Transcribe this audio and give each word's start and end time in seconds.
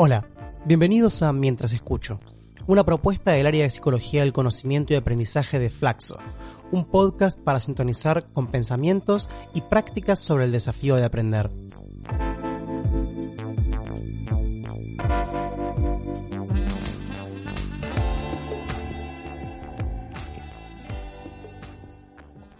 Hola, 0.00 0.28
bienvenidos 0.64 1.24
a 1.24 1.32
Mientras 1.32 1.72
Escucho, 1.72 2.20
una 2.68 2.84
propuesta 2.84 3.32
del 3.32 3.48
área 3.48 3.64
de 3.64 3.70
Psicología 3.70 4.20
del 4.20 4.32
Conocimiento 4.32 4.92
y 4.92 4.96
Aprendizaje 4.96 5.58
de 5.58 5.70
Flaxo, 5.70 6.18
un 6.70 6.84
podcast 6.84 7.36
para 7.40 7.58
sintonizar 7.58 8.24
con 8.32 8.46
pensamientos 8.46 9.28
y 9.54 9.62
prácticas 9.62 10.20
sobre 10.20 10.44
el 10.44 10.52
desafío 10.52 10.94
de 10.94 11.04
aprender. 11.04 11.50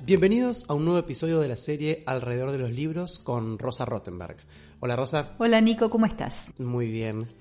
Bienvenidos 0.04 0.64
a 0.68 0.74
un 0.74 0.86
nuevo 0.86 0.98
episodio 0.98 1.38
de 1.38 1.46
la 1.46 1.56
serie 1.56 2.02
Alrededor 2.04 2.50
de 2.50 2.58
los 2.58 2.72
Libros 2.72 3.20
con 3.20 3.60
Rosa 3.60 3.84
Rottenberg. 3.84 4.38
Hola 4.80 4.94
Rosa. 4.94 5.34
Hola 5.38 5.60
Nico, 5.60 5.90
¿cómo 5.90 6.06
estás? 6.06 6.46
Muy 6.56 6.86
bien. 6.86 7.34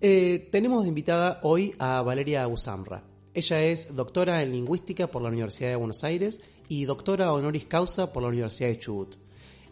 Eh, 0.00 0.48
tenemos 0.52 0.84
de 0.84 0.90
invitada 0.90 1.40
hoy 1.42 1.74
a 1.80 2.00
Valeria 2.02 2.46
Usamra. 2.46 3.02
Ella 3.34 3.62
es 3.62 3.96
doctora 3.96 4.42
en 4.42 4.52
lingüística 4.52 5.08
por 5.08 5.20
la 5.20 5.28
Universidad 5.28 5.70
de 5.70 5.76
Buenos 5.76 6.04
Aires 6.04 6.40
y 6.68 6.84
doctora 6.84 7.32
honoris 7.32 7.64
causa 7.64 8.12
por 8.12 8.22
la 8.22 8.28
Universidad 8.28 8.68
de 8.68 8.78
Chubut. 8.78 9.16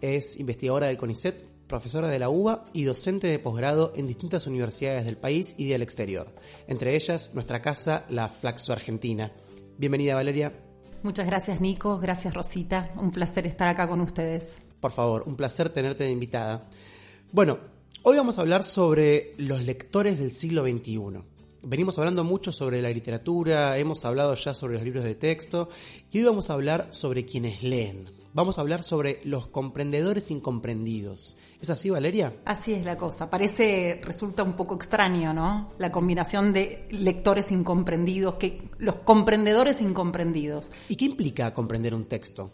Es 0.01 0.41
investigadora 0.41 0.89
del 0.89 0.97
CONICET, 0.97 1.69
profesora 1.69 2.09
de 2.09 2.19
la 2.19 2.29
UBA 2.29 2.65
y 2.73 2.83
docente 2.83 3.29
de 3.29 3.39
posgrado 3.39 3.93
en 3.95 4.09
distintas 4.09 4.49
universidades 4.49 5.05
del 5.05 5.17
país 5.17 5.55
y 5.57 5.69
del 5.69 5.83
exterior, 5.83 6.35
entre 6.67 6.97
ellas 6.97 7.31
nuestra 7.35 7.63
casa, 7.63 8.05
la 8.09 8.29
Flaxo 8.29 8.73
Argentina. 8.73 9.33
Bienvenida 9.79 10.17
Valeria. 10.17 10.53
Muchas 11.05 11.29
gracias 11.29 11.61
Nico, 11.61 12.01
gracias 12.01 12.35
Rosita, 12.35 12.91
un 12.97 13.13
placer 13.13 13.47
estar 13.47 13.69
acá 13.69 13.87
con 13.87 14.01
ustedes. 14.01 14.61
Por 14.81 14.91
favor, 14.91 15.23
un 15.25 15.37
placer 15.37 15.69
tenerte 15.69 16.03
de 16.03 16.11
invitada. 16.11 16.67
Bueno, 17.35 17.61
hoy 18.03 18.19
vamos 18.19 18.37
a 18.37 18.43
hablar 18.43 18.63
sobre 18.63 19.33
los 19.39 19.65
lectores 19.65 20.19
del 20.19 20.33
siglo 20.33 20.65
XXI. 20.65 21.23
Venimos 21.63 21.99
hablando 21.99 22.25
mucho 22.25 22.53
sobre 22.53 22.83
la 22.83 22.91
literatura, 22.91 23.79
hemos 23.79 24.05
hablado 24.05 24.35
ya 24.35 24.53
sobre 24.53 24.75
los 24.75 24.83
libros 24.83 25.03
de 25.03 25.15
texto 25.15 25.71
y 26.11 26.19
hoy 26.19 26.25
vamos 26.25 26.51
a 26.51 26.53
hablar 26.53 26.89
sobre 26.91 27.25
quienes 27.25 27.63
leen. 27.63 28.05
Vamos 28.35 28.59
a 28.59 28.61
hablar 28.61 28.83
sobre 28.83 29.23
los 29.25 29.47
comprendedores 29.47 30.31
incomprendidos. 30.31 31.39
¿Es 31.59 31.71
así, 31.71 31.89
Valeria? 31.89 32.35
Así 32.45 32.75
es 32.75 32.85
la 32.85 32.99
cosa. 32.99 33.31
Parece, 33.31 33.99
resulta 34.05 34.43
un 34.43 34.53
poco 34.53 34.75
extraño, 34.75 35.33
¿no? 35.33 35.71
La 35.79 35.91
combinación 35.91 36.53
de 36.53 36.87
lectores 36.91 37.51
incomprendidos, 37.51 38.35
que 38.35 38.69
los 38.77 38.97
comprendedores 38.97 39.81
incomprendidos. 39.81 40.71
¿Y 40.91 40.97
qué 40.97 41.07
implica 41.07 41.55
comprender 41.55 41.95
un 41.95 42.05
texto? 42.05 42.51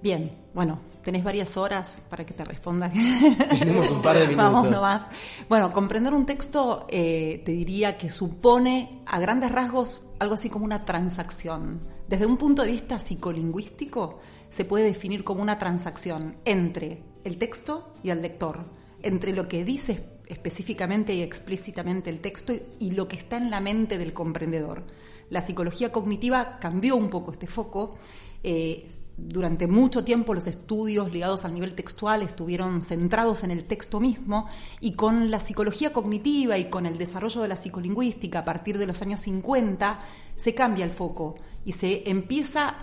Bien, 0.00 0.30
bueno, 0.54 0.78
tenés 1.02 1.24
varias 1.24 1.56
horas 1.56 1.96
para 2.08 2.24
que 2.24 2.32
te 2.32 2.44
responda. 2.44 2.90
Tenemos 3.58 3.90
un 3.90 4.00
par 4.00 4.16
de 4.16 4.28
minutos. 4.28 4.52
Vamos 4.52 4.70
nomás. 4.70 5.02
Bueno, 5.48 5.72
comprender 5.72 6.14
un 6.14 6.24
texto 6.24 6.86
eh, 6.88 7.42
te 7.44 7.52
diría 7.52 7.98
que 7.98 8.08
supone 8.08 9.02
a 9.06 9.18
grandes 9.18 9.50
rasgos 9.50 10.10
algo 10.20 10.34
así 10.34 10.48
como 10.50 10.64
una 10.64 10.84
transacción. 10.84 11.80
Desde 12.06 12.26
un 12.26 12.36
punto 12.36 12.62
de 12.62 12.72
vista 12.72 12.98
psicolingüístico 12.98 14.20
se 14.50 14.64
puede 14.64 14.84
definir 14.84 15.24
como 15.24 15.42
una 15.42 15.58
transacción 15.58 16.36
entre 16.44 17.02
el 17.24 17.38
texto 17.38 17.92
y 18.02 18.10
el 18.10 18.22
lector, 18.22 18.64
entre 19.02 19.32
lo 19.32 19.48
que 19.48 19.64
dice 19.64 20.18
específicamente 20.26 21.14
y 21.14 21.22
explícitamente 21.22 22.10
el 22.10 22.20
texto 22.20 22.52
y 22.78 22.92
lo 22.92 23.08
que 23.08 23.16
está 23.16 23.36
en 23.36 23.50
la 23.50 23.60
mente 23.60 23.98
del 23.98 24.12
comprendedor. 24.12 24.84
La 25.30 25.40
psicología 25.40 25.90
cognitiva 25.90 26.58
cambió 26.60 26.96
un 26.96 27.10
poco 27.10 27.32
este 27.32 27.46
foco. 27.46 27.98
Eh, 28.42 28.88
durante 29.18 29.66
mucho 29.66 30.04
tiempo 30.04 30.32
los 30.32 30.46
estudios 30.46 31.12
ligados 31.12 31.44
al 31.44 31.52
nivel 31.52 31.74
textual 31.74 32.22
estuvieron 32.22 32.80
centrados 32.80 33.42
en 33.42 33.50
el 33.50 33.64
texto 33.64 33.98
mismo 33.98 34.46
y 34.80 34.92
con 34.92 35.30
la 35.30 35.40
psicología 35.40 35.92
cognitiva 35.92 36.56
y 36.56 36.70
con 36.70 36.86
el 36.86 36.96
desarrollo 36.96 37.42
de 37.42 37.48
la 37.48 37.56
psicolingüística 37.56 38.38
a 38.38 38.44
partir 38.44 38.78
de 38.78 38.86
los 38.86 39.02
años 39.02 39.20
50 39.22 40.00
se 40.36 40.54
cambia 40.54 40.84
el 40.84 40.92
foco 40.92 41.34
y 41.64 41.72
se 41.72 42.08
empieza, 42.08 42.76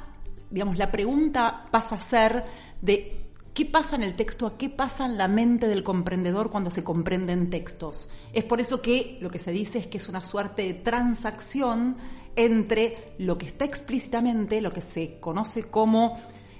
digamos, 0.51 0.77
la 0.77 0.91
pregunta 0.91 1.67
pasa 1.71 1.95
a 1.95 1.99
ser 2.01 2.43
de 2.81 3.21
¿Qué 3.55 3.65
pasa 3.65 3.95
en 3.95 4.03
el 4.03 4.17
texto? 4.17 4.47
¿A 4.47 4.57
qué 4.57 4.69
pasa 4.69 5.05
en 5.05 5.17
la 5.17 5.29
mente 5.29 5.69
del 5.69 5.81
comprendedor 5.81 6.51
cuando 6.51 6.69
se 6.69 6.83
comprenden 6.83 7.49
textos? 7.49 8.09
Es 8.33 8.43
por 8.43 8.59
eso 8.59 8.81
que 8.81 9.17
lo 9.21 9.31
que 9.31 9.39
se 9.39 9.51
dice 9.51 9.79
es 9.79 9.87
que 9.87 9.97
es 9.97 10.09
una 10.09 10.21
suerte 10.21 10.63
de 10.63 10.73
transacción 10.73 11.95
entre 12.35 13.13
lo 13.17 13.37
que 13.37 13.45
está 13.45 13.65
explícitamente, 13.65 14.61
lo 14.61 14.71
que 14.71 14.81
se 14.81 15.19
conoce 15.19 15.63
como 15.63 16.17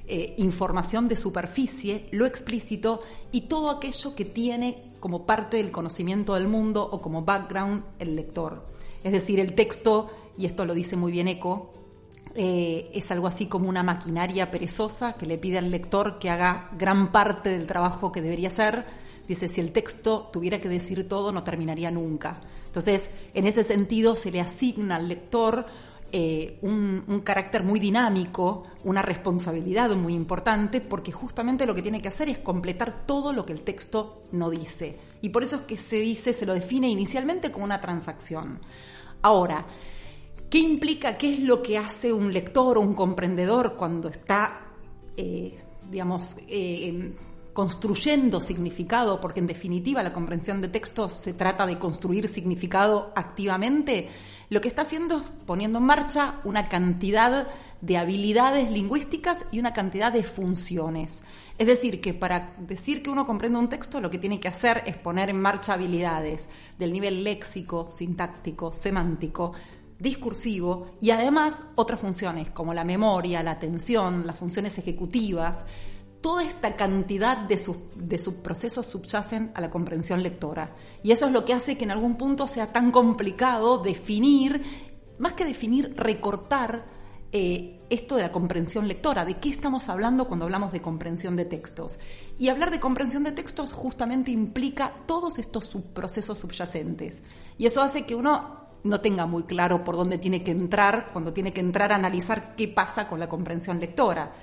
eh, 0.07 0.35
información 0.37 1.07
de 1.07 1.17
superficie, 1.17 2.07
lo 2.11 2.25
explícito 2.25 3.01
y 3.31 3.41
todo 3.41 3.71
aquello 3.71 4.15
que 4.15 4.25
tiene 4.25 4.91
como 4.99 5.25
parte 5.25 5.57
del 5.57 5.71
conocimiento 5.71 6.35
del 6.35 6.47
mundo 6.47 6.87
o 6.91 6.99
como 7.01 7.23
background 7.23 7.83
el 7.99 8.15
lector. 8.15 8.67
Es 9.03 9.11
decir, 9.11 9.39
el 9.39 9.55
texto, 9.55 10.11
y 10.37 10.45
esto 10.45 10.65
lo 10.65 10.73
dice 10.73 10.95
muy 10.95 11.11
bien 11.11 11.27
Eco, 11.27 11.71
eh, 12.35 12.91
es 12.93 13.09
algo 13.11 13.27
así 13.27 13.45
como 13.45 13.69
una 13.69 13.81
maquinaria 13.81 14.51
perezosa 14.51 15.13
que 15.13 15.25
le 15.25 15.37
pide 15.37 15.57
al 15.57 15.71
lector 15.71 16.19
que 16.19 16.29
haga 16.29 16.69
gran 16.77 17.11
parte 17.11 17.49
del 17.49 17.65
trabajo 17.65 18.11
que 18.11 18.21
debería 18.21 18.49
hacer. 18.49 18.85
Dice, 19.27 19.47
si 19.47 19.61
el 19.61 19.71
texto 19.71 20.29
tuviera 20.31 20.59
que 20.59 20.69
decir 20.69 21.07
todo, 21.07 21.31
no 21.31 21.43
terminaría 21.43 21.91
nunca. 21.91 22.41
Entonces, 22.67 23.03
en 23.33 23.47
ese 23.47 23.63
sentido, 23.63 24.15
se 24.15 24.31
le 24.31 24.41
asigna 24.41 24.97
al 24.97 25.07
lector 25.07 25.65
eh, 26.11 26.59
un, 26.61 27.21
carácter 27.23 27.63
muy 27.63 27.79
dinámico, 27.79 28.63
una 28.83 29.01
responsabilidad 29.01 29.93
muy 29.95 30.13
importante, 30.13 30.79
porque 30.79 31.11
justamente 31.11 31.65
lo 31.65 31.73
que 31.73 31.81
tiene 31.81 32.01
que 32.01 32.07
hacer 32.07 32.29
es 32.29 32.37
completar 32.37 33.05
todo 33.05 33.33
lo 33.33 33.45
que 33.45 33.53
el 33.53 33.61
texto 33.61 34.23
no 34.31 34.49
dice. 34.49 34.97
Y 35.21 35.29
por 35.29 35.43
eso 35.43 35.57
es 35.57 35.61
que 35.63 35.77
se 35.77 35.97
dice, 35.97 36.31
se 36.31 36.45
lo 36.45 36.53
define 36.53 36.87
inicialmente 36.89 37.51
como 37.51 37.65
una 37.65 37.81
transacción. 37.81 38.59
Ahora, 39.23 39.65
¿qué 40.49 40.59
implica, 40.59 41.17
qué 41.17 41.33
es 41.33 41.39
lo 41.39 41.61
que 41.61 41.77
hace 41.77 42.13
un 42.13 42.31
lector 42.31 42.77
o 42.77 42.81
un 42.81 42.93
comprendedor 42.93 43.75
cuando 43.75 44.09
está, 44.09 44.67
eh, 45.17 45.57
digamos, 45.89 46.37
eh, 46.47 47.13
construyendo 47.55 48.41
significado, 48.41 49.21
porque 49.21 49.39
en 49.39 49.47
definitiva 49.47 50.03
la 50.03 50.11
comprensión 50.11 50.59
de 50.59 50.67
textos 50.67 51.13
se 51.13 51.33
trata 51.33 51.66
de 51.66 51.79
construir 51.79 52.27
significado 52.27 53.13
activamente, 53.16 54.09
lo 54.49 54.59
que 54.59 54.67
está 54.67 54.81
haciendo 54.81 55.19
es 55.19 55.23
poniendo 55.45 55.79
en 55.79 55.85
marcha 55.85 56.41
una 56.43 56.67
cantidad 56.67 57.47
de 57.79 57.97
habilidades 57.97 58.69
lingüísticas 58.69 59.38
y 59.53 59.59
una 59.59 59.71
cantidad 59.71 60.11
de 60.11 60.23
funciones. 60.23 61.23
Es 61.57 61.66
decir, 61.66 62.01
que 62.01 62.13
para 62.13 62.53
decir 62.57 63.01
que 63.01 63.09
uno 63.09 63.25
comprende 63.25 63.57
un 63.57 63.69
texto, 63.69 64.01
lo 64.01 64.09
que 64.09 64.19
tiene 64.19 64.41
que 64.41 64.49
hacer 64.49 64.83
es 64.85 64.97
poner 64.97 65.29
en 65.29 65.39
marcha 65.39 65.75
habilidades 65.75 66.49
del 66.77 66.91
nivel 66.91 67.23
léxico, 67.23 67.87
sintáctico, 67.89 68.73
semántico, 68.73 69.53
discursivo 69.97 70.97
y 70.99 71.11
además 71.11 71.55
otras 71.75 72.02
funciones 72.02 72.49
como 72.49 72.73
la 72.73 72.84
memoria, 72.84 73.41
la 73.43 73.52
atención, 73.52 74.28
las 74.28 74.37
funciones 74.37 74.78
ejecutivas, 74.78 75.63
toda 76.25 76.41
esta 76.43 76.75
cantidad 76.75 77.37
de, 77.37 77.55
sus, 77.55 77.77
de 77.93 78.17
subprocesos 78.17 78.87
subyacen 78.87 79.51
a 79.53 79.61
la 79.61 79.69
comprensión 79.69 80.23
lectora. 80.23 80.75
Y 81.03 81.11
eso 81.11 81.27
es 81.27 81.31
lo 81.31 81.45
que 81.45 81.53
hace 81.53 81.77
que 81.77 81.83
en 81.83 81.91
algún 81.91 82.17
punto 82.17 82.47
sea 82.47 82.73
tan 82.73 82.89
complicado 82.89 83.77
definir, 83.77 84.59
más 85.19 85.33
que 85.33 85.45
definir, 85.45 85.93
recortar 85.95 86.83
eh, 87.31 87.79
esto 87.91 88.16
de 88.16 88.23
la 88.23 88.31
comprensión 88.31 88.87
lectora, 88.87 89.23
de 89.23 89.37
qué 89.37 89.49
estamos 89.49 89.87
hablando 89.87 90.27
cuando 90.27 90.45
hablamos 90.45 90.72
de 90.72 90.81
comprensión 90.81 91.35
de 91.35 91.45
textos. 91.45 91.99
Y 92.39 92.49
hablar 92.49 92.71
de 92.71 92.79
comprensión 92.79 93.23
de 93.23 93.31
textos 93.31 93.71
justamente 93.71 94.31
implica 94.31 94.91
todos 95.05 95.37
estos 95.37 95.66
subprocesos 95.66 96.39
subyacentes. 96.39 97.21
Y 97.59 97.67
eso 97.67 97.83
hace 97.83 98.03
que 98.07 98.16
uno 98.16 98.66
no 98.83 98.99
tenga 98.99 99.28
muy 99.28 99.43
claro 99.43 99.83
por 99.83 99.95
dónde 99.95 100.17
tiene 100.17 100.43
que 100.43 100.49
entrar 100.49 101.09
cuando 101.13 101.33
tiene 101.33 101.53
que 101.53 101.61
entrar 101.61 101.91
a 101.91 101.97
analizar 101.97 102.55
qué 102.55 102.67
pasa 102.67 103.07
con 103.07 103.19
la 103.19 103.29
comprensión 103.29 103.79
lectora 103.79 104.33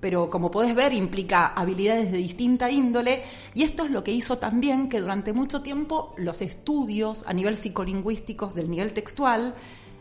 pero 0.00 0.30
como 0.30 0.50
podés 0.50 0.74
ver 0.74 0.92
implica 0.92 1.48
habilidades 1.48 2.12
de 2.12 2.18
distinta 2.18 2.70
índole 2.70 3.22
y 3.54 3.62
esto 3.62 3.84
es 3.84 3.90
lo 3.90 4.04
que 4.04 4.12
hizo 4.12 4.38
también 4.38 4.88
que 4.88 5.00
durante 5.00 5.32
mucho 5.32 5.62
tiempo 5.62 6.14
los 6.16 6.42
estudios 6.42 7.24
a 7.26 7.32
nivel 7.32 7.56
psicolingüísticos 7.56 8.54
del 8.54 8.70
nivel 8.70 8.92
textual 8.92 9.54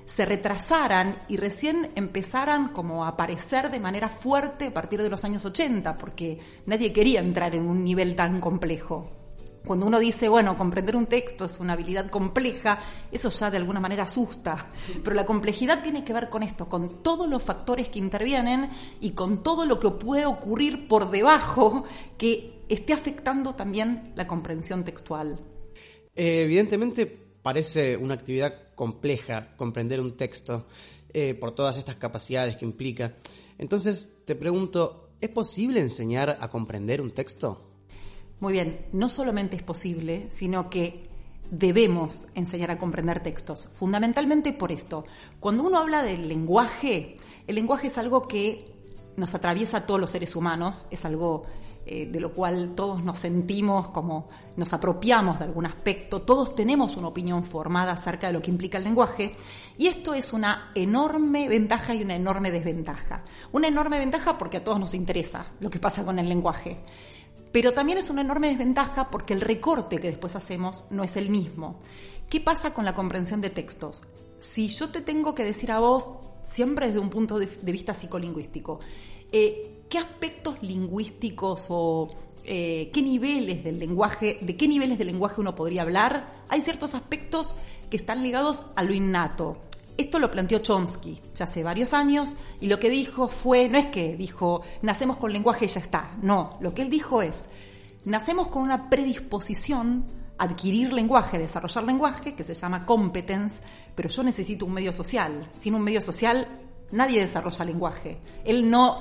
se 0.06 0.26
retrasaran 0.26 1.18
y 1.28 1.38
recién 1.38 1.90
empezaran 1.96 2.70
como 2.70 3.06
a 3.06 3.10
aparecer 3.10 3.70
de 3.70 3.80
manera 3.80 4.10
fuerte 4.10 4.68
a 4.68 4.74
partir 4.74 5.04
de 5.04 5.10
los 5.10 5.24
años 5.26 5.44
80, 5.44 5.98
porque 5.98 6.40
nadie 6.66 6.94
quería 6.94 7.20
entrar 7.20 7.54
en 7.54 7.68
un 7.68 7.84
nivel 7.84 8.16
tan 8.16 8.40
complejo. 8.40 9.17
Cuando 9.68 9.86
uno 9.86 10.00
dice, 10.00 10.30
bueno, 10.30 10.58
comprender 10.58 10.96
un 10.96 11.08
texto 11.08 11.44
es 11.44 11.60
una 11.60 11.74
habilidad 11.74 12.10
compleja, 12.10 12.80
eso 13.12 13.30
ya 13.30 13.52
de 13.52 13.58
alguna 13.58 13.82
manera 13.82 14.04
asusta. 14.04 14.70
Pero 15.04 15.14
la 15.14 15.26
complejidad 15.26 15.84
tiene 15.84 16.06
que 16.06 16.14
ver 16.14 16.30
con 16.30 16.42
esto, 16.42 16.70
con 16.70 17.04
todos 17.04 17.28
los 17.28 17.44
factores 17.44 17.90
que 17.90 18.00
intervienen 18.00 18.70
y 19.02 19.12
con 19.12 19.44
todo 19.44 19.66
lo 19.66 19.78
que 19.78 19.90
puede 19.90 20.26
ocurrir 20.26 20.88
por 20.88 21.12
debajo 21.12 21.84
que 22.18 22.64
esté 22.70 22.94
afectando 22.94 23.56
también 23.56 24.14
la 24.16 24.26
comprensión 24.26 24.86
textual. 24.86 25.38
Eh, 26.16 26.44
evidentemente 26.44 27.06
parece 27.06 27.98
una 27.98 28.14
actividad 28.14 28.74
compleja 28.74 29.56
comprender 29.58 30.00
un 30.00 30.16
texto 30.16 30.66
eh, 31.14 31.34
por 31.34 31.52
todas 31.52 31.78
estas 31.78 31.98
capacidades 31.98 32.56
que 32.56 32.66
implica. 32.66 33.16
Entonces 33.58 34.14
te 34.24 34.36
pregunto, 34.36 35.10
¿es 35.20 35.30
posible 35.30 35.82
enseñar 35.82 36.38
a 36.40 36.50
comprender 36.50 37.02
un 37.02 37.12
texto? 37.12 37.68
Muy 38.40 38.54
bien, 38.54 38.86
no 38.94 39.10
solamente 39.10 39.56
es 39.56 39.64
posible, 39.64 40.28
sino 40.30 40.70
que 40.70 41.08
debemos 41.50 42.28
enseñar 42.36 42.70
a 42.70 42.78
comprender 42.78 43.22
textos, 43.22 43.70
fundamentalmente 43.74 44.54
por 44.54 44.72
esto. 44.72 45.06
Cuando 45.40 45.64
uno 45.64 45.80
habla 45.80 46.04
del 46.04 46.28
lenguaje, 46.28 47.18
el 47.48 47.56
lenguaje 47.56 47.88
es 47.88 47.98
algo 47.98 48.28
que 48.28 48.74
nos 49.16 49.34
atraviesa 49.34 49.78
a 49.78 49.86
todos 49.88 50.00
los 50.00 50.12
seres 50.12 50.36
humanos, 50.36 50.86
es 50.92 51.04
algo 51.04 51.46
eh, 51.88 52.06
de 52.12 52.20
lo 52.20 52.32
cual 52.34 52.74
todos 52.76 53.04
nos 53.04 53.18
sentimos 53.18 53.90
como 53.90 54.28
nos 54.56 54.72
apropiamos 54.74 55.40
de 55.40 55.46
algún 55.46 55.66
aspecto, 55.66 56.22
todos 56.22 56.54
tenemos 56.54 56.96
una 56.96 57.08
opinión 57.08 57.44
formada 57.44 57.94
acerca 57.94 58.28
de 58.28 58.34
lo 58.34 58.42
que 58.42 58.52
implica 58.52 58.78
el 58.78 58.84
lenguaje, 58.84 59.36
y 59.80 59.88
esto 59.88 60.14
es 60.14 60.34
una 60.34 60.72
enorme 60.76 61.48
ventaja 61.50 61.96
y 61.96 62.04
una 62.04 62.16
enorme 62.16 62.52
desventaja. 62.52 63.24
Una 63.52 63.68
enorme 63.68 63.98
ventaja 63.98 64.38
porque 64.38 64.58
a 64.58 64.64
todos 64.64 64.80
nos 64.80 64.94
interesa 64.94 65.48
lo 65.60 65.72
que 65.72 65.80
pasa 65.80 66.04
con 66.04 66.20
el 66.20 66.30
lenguaje 66.30 66.84
pero 67.58 67.74
también 67.74 67.98
es 67.98 68.12
una 68.12 68.22
enorme 68.22 68.50
desventaja 68.50 69.10
porque 69.10 69.34
el 69.34 69.42
recorte 69.42 69.98
que 69.98 70.06
después 70.06 70.36
hacemos 70.36 70.86
no 70.92 71.04
es 71.04 71.18
el 71.18 71.32
mismo. 71.32 71.80
¿Qué 72.30 72.40
pasa 72.40 72.72
con 72.72 72.86
la 72.86 72.94
comprensión 72.94 73.42
de 73.42 73.50
textos? 73.50 74.04
Si 74.38 74.68
yo 74.68 74.90
te 74.90 75.02
tengo 75.02 75.34
que 75.34 75.44
decir 75.44 75.72
a 75.72 75.80
vos, 75.80 76.08
siempre 76.44 76.86
desde 76.86 77.00
un 77.00 77.10
punto 77.10 77.40
de, 77.40 77.48
vista 77.64 77.96
psicolingüístico, 77.96 78.80
eh, 79.32 79.82
¿qué 79.90 79.98
aspectos 79.98 80.62
lingüísticos 80.62 81.66
o 81.70 82.10
eh, 82.44 82.92
qué 82.94 83.02
niveles 83.02 83.64
del 83.64 83.80
lenguaje, 83.80 84.38
de 84.40 84.56
qué 84.56 84.68
niveles 84.68 85.00
del 85.00 85.08
lenguaje 85.08 85.42
uno 85.42 85.56
podría 85.56 85.82
hablar? 85.82 86.44
Hay 86.50 86.62
ciertos 86.62 86.94
aspectos 86.94 87.56
que 87.90 87.98
están 87.98 88.22
ligados 88.22 88.66
a 88.76 88.84
lo 88.84 88.94
innato, 88.94 89.58
esto 89.98 90.20
lo 90.20 90.30
planteó 90.30 90.60
Chomsky 90.60 91.20
ya 91.36 91.46
hace 91.46 91.64
varios 91.64 91.94
años 91.94 92.36
y 92.62 92.68
lo 92.68 92.80
que 92.80 92.90
dijo 92.90 93.28
fue, 93.28 93.68
no 93.70 93.78
es 93.78 93.88
que 93.88 94.16
dijo, 94.16 94.62
nacemos 94.82 95.18
con 95.18 95.34
lenguaje 95.34 95.66
y 95.66 95.68
ya 95.68 95.82
está, 95.82 96.12
no, 96.22 96.58
lo 96.62 96.74
que 96.74 96.84
él 96.84 96.90
dijo 96.90 97.22
es, 97.22 97.50
nacemos 98.06 98.48
con 98.48 98.64
una 98.64 98.90
predisposición 98.90 100.06
a 100.38 100.46
adquirir 100.46 100.94
lenguaje, 100.94 101.40
desarrollar 101.40 101.84
lenguaje, 101.84 102.36
que 102.36 102.44
se 102.44 102.54
llama 102.54 102.86
competence, 102.86 103.58
pero 103.96 104.08
yo 104.08 104.24
necesito 104.24 104.66
un 104.66 104.74
medio 104.74 104.94
social. 104.94 105.50
Sin 105.56 105.74
un 105.74 105.82
medio 105.82 106.00
social 106.00 106.48
nadie 106.92 107.20
desarrolla 107.20 107.66
lenguaje. 107.66 108.20
Él 108.46 108.70
no 108.70 108.98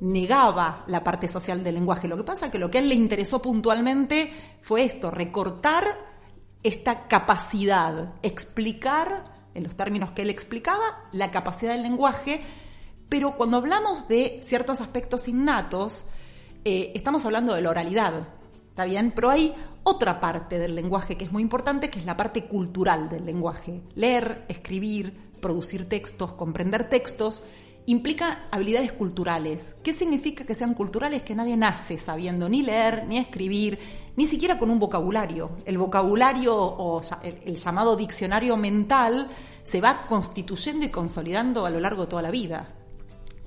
negaba 0.00 0.84
la 0.86 1.02
parte 1.02 1.28
social 1.28 1.64
del 1.64 1.74
lenguaje. 1.74 2.08
Lo 2.08 2.16
que 2.16 2.24
pasa 2.24 2.46
es 2.46 2.52
que 2.52 2.58
lo 2.58 2.70
que 2.70 2.78
a 2.78 2.80
él 2.80 2.88
le 2.88 2.94
interesó 2.94 3.40
puntualmente 3.40 4.32
fue 4.60 4.84
esto, 4.84 5.10
recortar 5.10 5.84
esta 6.62 7.06
capacidad, 7.08 8.14
explicar 8.22 9.33
en 9.54 9.62
los 9.62 9.76
términos 9.76 10.10
que 10.12 10.22
él 10.22 10.30
explicaba, 10.30 11.08
la 11.12 11.30
capacidad 11.30 11.72
del 11.72 11.82
lenguaje, 11.82 12.40
pero 13.08 13.36
cuando 13.36 13.58
hablamos 13.58 14.08
de 14.08 14.40
ciertos 14.44 14.80
aspectos 14.80 15.28
innatos, 15.28 16.06
eh, 16.64 16.92
estamos 16.94 17.24
hablando 17.24 17.54
de 17.54 17.62
la 17.62 17.70
oralidad, 17.70 18.28
¿está 18.70 18.84
bien? 18.84 19.12
Pero 19.14 19.30
hay 19.30 19.54
otra 19.84 20.20
parte 20.20 20.58
del 20.58 20.74
lenguaje 20.74 21.16
que 21.16 21.26
es 21.26 21.32
muy 21.32 21.42
importante, 21.42 21.90
que 21.90 21.98
es 21.98 22.06
la 22.06 22.16
parte 22.16 22.46
cultural 22.46 23.08
del 23.08 23.24
lenguaje. 23.24 23.82
Leer, 23.94 24.46
escribir, 24.48 25.30
producir 25.40 25.88
textos, 25.88 26.32
comprender 26.32 26.88
textos, 26.88 27.44
implica 27.86 28.48
habilidades 28.50 28.92
culturales. 28.92 29.76
¿Qué 29.84 29.92
significa 29.92 30.44
que 30.44 30.54
sean 30.54 30.74
culturales? 30.74 31.22
Que 31.22 31.34
nadie 31.34 31.56
nace 31.56 31.98
sabiendo 31.98 32.48
ni 32.48 32.62
leer, 32.62 33.06
ni 33.06 33.18
escribir, 33.18 33.78
ni 34.16 34.26
siquiera 34.26 34.58
con 34.58 34.70
un 34.70 34.78
vocabulario. 34.78 35.52
El 35.64 35.78
vocabulario 35.78 36.54
o 36.54 37.00
el, 37.22 37.56
llamado 37.56 37.96
diccionario 37.96 38.56
mental 38.56 39.28
se 39.62 39.80
va 39.80 40.06
constituyendo 40.06 40.86
y 40.86 40.90
consolidando 40.90 41.66
a 41.66 41.70
lo 41.70 41.80
largo 41.80 42.02
de 42.02 42.08
toda 42.08 42.22
la 42.22 42.30
vida. 42.30 42.68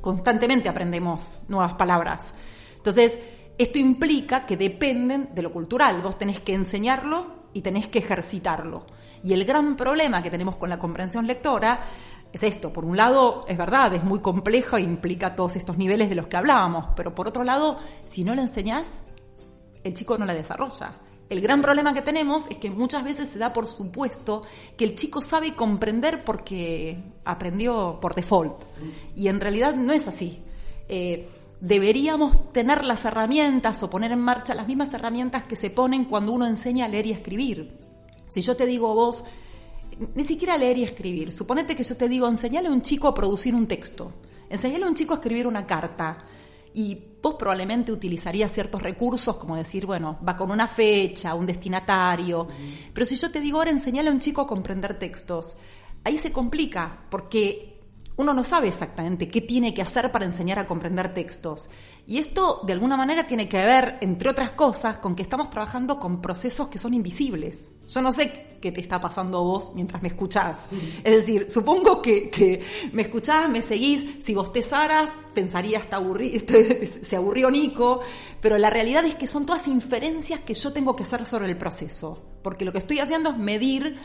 Constantemente 0.02 0.70
aprendemos 0.70 1.44
nuevas 1.48 1.74
palabras. 1.74 2.34
Entonces, 2.76 3.18
esto 3.58 3.80
implica 3.80 4.46
que 4.46 4.58
dependen 4.58 5.30
de 5.34 5.42
lo 5.42 5.52
cultural. 5.52 6.02
Vos 6.02 6.18
tenés 6.18 6.42
que 6.42 6.54
enseñarlo 6.54 7.48
y 7.54 7.62
tenés 7.62 7.88
que 7.88 8.00
ejercitarlo. 8.00 8.86
Y 9.24 9.34
el 9.34 9.46
gran 9.46 9.76
problema 9.76 10.22
que 10.22 10.30
tenemos 10.30 10.58
con 10.58 10.70
la 10.70 10.78
comprensión 10.78 11.26
lectora 11.26 11.80
es 12.32 12.44
esto. 12.44 12.72
Por 12.72 12.86
un 12.86 12.96
lado, 12.96 13.46
es 13.48 13.58
verdad, 13.58 13.94
es 13.94 14.04
muy 14.04 14.20
complejo 14.20 14.78
e 14.78 14.82
implica 14.82 15.36
todos 15.36 15.56
estos 15.56 15.78
niveles 15.78 16.10
de 16.10 16.16
los 16.16 16.28
que 16.28 16.38
hablábamos, 16.38 16.88
pero 16.96 17.16
por 17.16 17.28
otro 17.28 17.44
lado, 17.44 17.80
si 18.08 18.24
no 18.24 18.36
le 18.36 18.44
enseñás, 18.44 19.04
el 19.88 19.94
chico 19.94 20.18
no 20.18 20.26
la 20.26 20.34
desarrolla. 20.34 21.00
El 21.30 21.42
gran 21.42 21.62
problema 21.62 21.94
que 21.94 22.02
tenemos 22.02 22.48
es 22.50 22.58
que 22.58 22.70
muchas 22.70 23.04
veces 23.04 23.28
se 23.28 23.40
da 23.40 23.52
por 23.52 23.68
supuesto 23.68 24.44
que 24.78 24.86
el 24.86 24.96
chico 24.96 25.22
sabe 25.22 25.54
comprender 25.54 26.24
porque 26.24 26.98
aprendió 27.26 28.00
por 28.00 28.16
default. 28.16 28.62
Y 29.16 29.28
en 29.28 29.42
realidad 29.42 29.76
no 29.76 29.92
es 29.92 30.08
así. 30.08 30.42
Eh, 30.88 31.28
deberíamos 31.60 32.54
tener 32.54 32.86
las 32.86 33.04
herramientas 33.04 33.84
o 33.84 33.90
poner 33.90 34.12
en 34.12 34.22
marcha 34.22 34.56
las 34.56 34.68
mismas 34.68 34.94
herramientas 34.94 35.44
que 35.44 35.58
se 35.58 35.70
ponen 35.70 36.06
cuando 36.06 36.32
uno 36.32 36.48
enseña 36.48 36.86
a 36.86 36.88
leer 36.88 37.08
y 37.08 37.12
escribir. 37.12 37.78
Si 38.30 38.42
yo 38.42 38.56
te 38.56 38.66
digo 38.66 38.90
a 38.90 38.94
vos, 38.94 39.26
ni 40.16 40.24
siquiera 40.24 40.58
leer 40.58 40.78
y 40.78 40.84
escribir. 40.84 41.32
Suponete 41.32 41.76
que 41.76 41.84
yo 41.84 41.98
te 41.98 42.08
digo, 42.08 42.28
enseñale 42.28 42.68
a 42.68 42.72
un 42.72 42.82
chico 42.82 43.08
a 43.08 43.14
producir 43.14 43.56
un 43.56 43.68
texto, 43.68 44.14
enseñale 44.50 44.86
a 44.86 44.88
un 44.88 44.96
chico 44.96 45.14
a 45.14 45.18
escribir 45.18 45.48
una 45.48 45.66
carta. 45.66 46.20
Y 46.78 46.96
vos 47.24 47.34
probablemente 47.40 47.92
utilizarías 47.92 48.52
ciertos 48.52 48.84
recursos, 48.84 49.38
como 49.38 49.56
decir, 49.56 49.88
bueno, 49.88 50.20
va 50.24 50.36
con 50.36 50.52
una 50.52 50.68
fecha, 50.68 51.34
un 51.34 51.48
destinatario. 51.48 52.48
Pero 52.94 53.04
si 53.04 53.16
yo 53.16 53.32
te 53.32 53.42
digo 53.42 53.58
ahora, 53.58 53.72
enseñale 53.72 54.10
a 54.10 54.12
un 54.12 54.20
chico 54.20 54.42
a 54.42 54.48
comprender 54.48 55.00
textos, 55.00 55.58
ahí 56.04 56.20
se 56.20 56.32
complica, 56.32 57.06
porque 57.10 57.77
uno 58.18 58.34
no 58.34 58.44
sabe 58.44 58.68
exactamente 58.68 59.30
qué 59.30 59.42
tiene 59.42 59.76
que 59.76 59.84
hacer 59.84 60.12
para 60.12 60.26
enseñar 60.26 60.58
a 60.58 60.66
comprender 60.66 61.14
textos. 61.14 61.70
Y 62.08 62.18
esto, 62.18 62.62
de 62.66 62.74
alguna 62.74 62.98
manera, 62.98 63.28
tiene 63.28 63.48
que 63.48 63.64
ver, 63.64 63.98
entre 64.02 64.30
otras 64.30 64.52
cosas, 64.52 64.98
con 64.98 65.16
que 65.16 65.22
estamos 65.22 65.52
trabajando 65.52 66.00
con 66.00 66.20
procesos 66.20 66.68
que 66.68 66.80
son 66.80 66.96
invisibles. 66.96 67.70
Yo 67.88 68.02
no 68.02 68.12
sé 68.12 68.58
qué 68.60 68.72
te 68.72 68.82
está 68.82 69.00
pasando 69.00 69.38
a 69.38 69.42
vos 69.42 69.72
mientras 69.76 70.02
me 70.02 70.08
escuchás. 70.08 70.58
Es 71.04 71.16
decir, 71.16 71.46
supongo 71.52 72.02
que, 72.02 72.64
me 72.92 73.04
escuchás, 73.04 73.48
me 73.50 73.62
seguís, 73.62 74.24
si 74.26 74.34
vos 74.34 74.52
te 74.52 74.64
zaras, 74.64 75.14
pensarías, 75.36 75.84
está 75.84 75.98
aburrido, 75.98 76.44
se 77.04 77.16
aburrió 77.16 77.52
Nico, 77.52 78.02
pero 78.42 78.58
la 78.58 78.72
realidad 78.72 79.06
es 79.06 79.14
que 79.14 79.28
son 79.28 79.46
todas 79.46 79.68
inferencias 79.68 80.40
que 80.40 80.56
yo 80.56 80.74
tengo 80.74 80.96
que 80.96 81.04
hacer 81.04 81.24
sobre 81.24 81.46
el 81.46 81.58
proceso. 81.58 82.40
Porque 82.42 82.66
lo 82.66 82.72
que 82.72 82.80
estoy 82.80 82.98
haciendo 82.98 83.30
es 83.30 83.38
medir... 83.38 83.96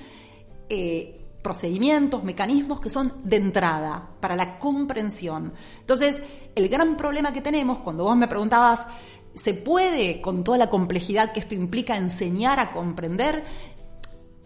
Eh, 0.68 1.18
procedimientos, 1.42 2.22
mecanismos 2.22 2.80
que 2.80 2.88
son 2.88 3.14
de 3.24 3.36
entrada 3.36 4.10
para 4.20 4.36
la 4.36 4.58
comprensión. 4.58 5.52
Entonces, 5.80 6.16
el 6.54 6.68
gran 6.68 6.96
problema 6.96 7.32
que 7.32 7.40
tenemos, 7.40 7.78
cuando 7.78 8.04
vos 8.04 8.16
me 8.16 8.28
preguntabas, 8.28 8.80
¿se 9.34 9.54
puede, 9.54 10.20
con 10.20 10.44
toda 10.44 10.56
la 10.56 10.70
complejidad 10.70 11.32
que 11.32 11.40
esto 11.40 11.54
implica, 11.54 11.96
enseñar 11.96 12.60
a 12.60 12.70
comprender? 12.70 13.42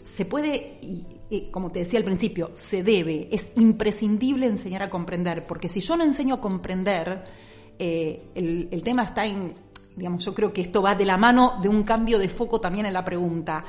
Se 0.02 0.24
puede, 0.24 0.78
y, 0.80 1.50
como 1.50 1.70
te 1.70 1.80
decía 1.80 1.98
al 1.98 2.04
principio, 2.04 2.52
se 2.54 2.82
debe, 2.82 3.28
es 3.30 3.50
imprescindible 3.56 4.46
enseñar 4.46 4.82
a 4.82 4.90
comprender, 4.90 5.44
porque 5.44 5.68
si 5.68 5.80
yo 5.80 5.96
no 5.96 6.04
enseño 6.04 6.36
a 6.36 6.40
comprender, 6.40 7.24
eh, 7.78 8.30
el, 8.34 8.68
el 8.70 8.82
tema 8.82 9.04
está 9.04 9.26
en, 9.26 9.52
digamos, 9.96 10.24
yo 10.24 10.32
creo 10.32 10.50
que 10.50 10.62
esto 10.62 10.80
va 10.80 10.94
de 10.94 11.04
la 11.04 11.18
mano 11.18 11.58
de 11.60 11.68
un 11.68 11.82
cambio 11.82 12.18
de 12.18 12.30
foco 12.30 12.58
también 12.58 12.86
en 12.86 12.94
la 12.94 13.04
pregunta 13.04 13.62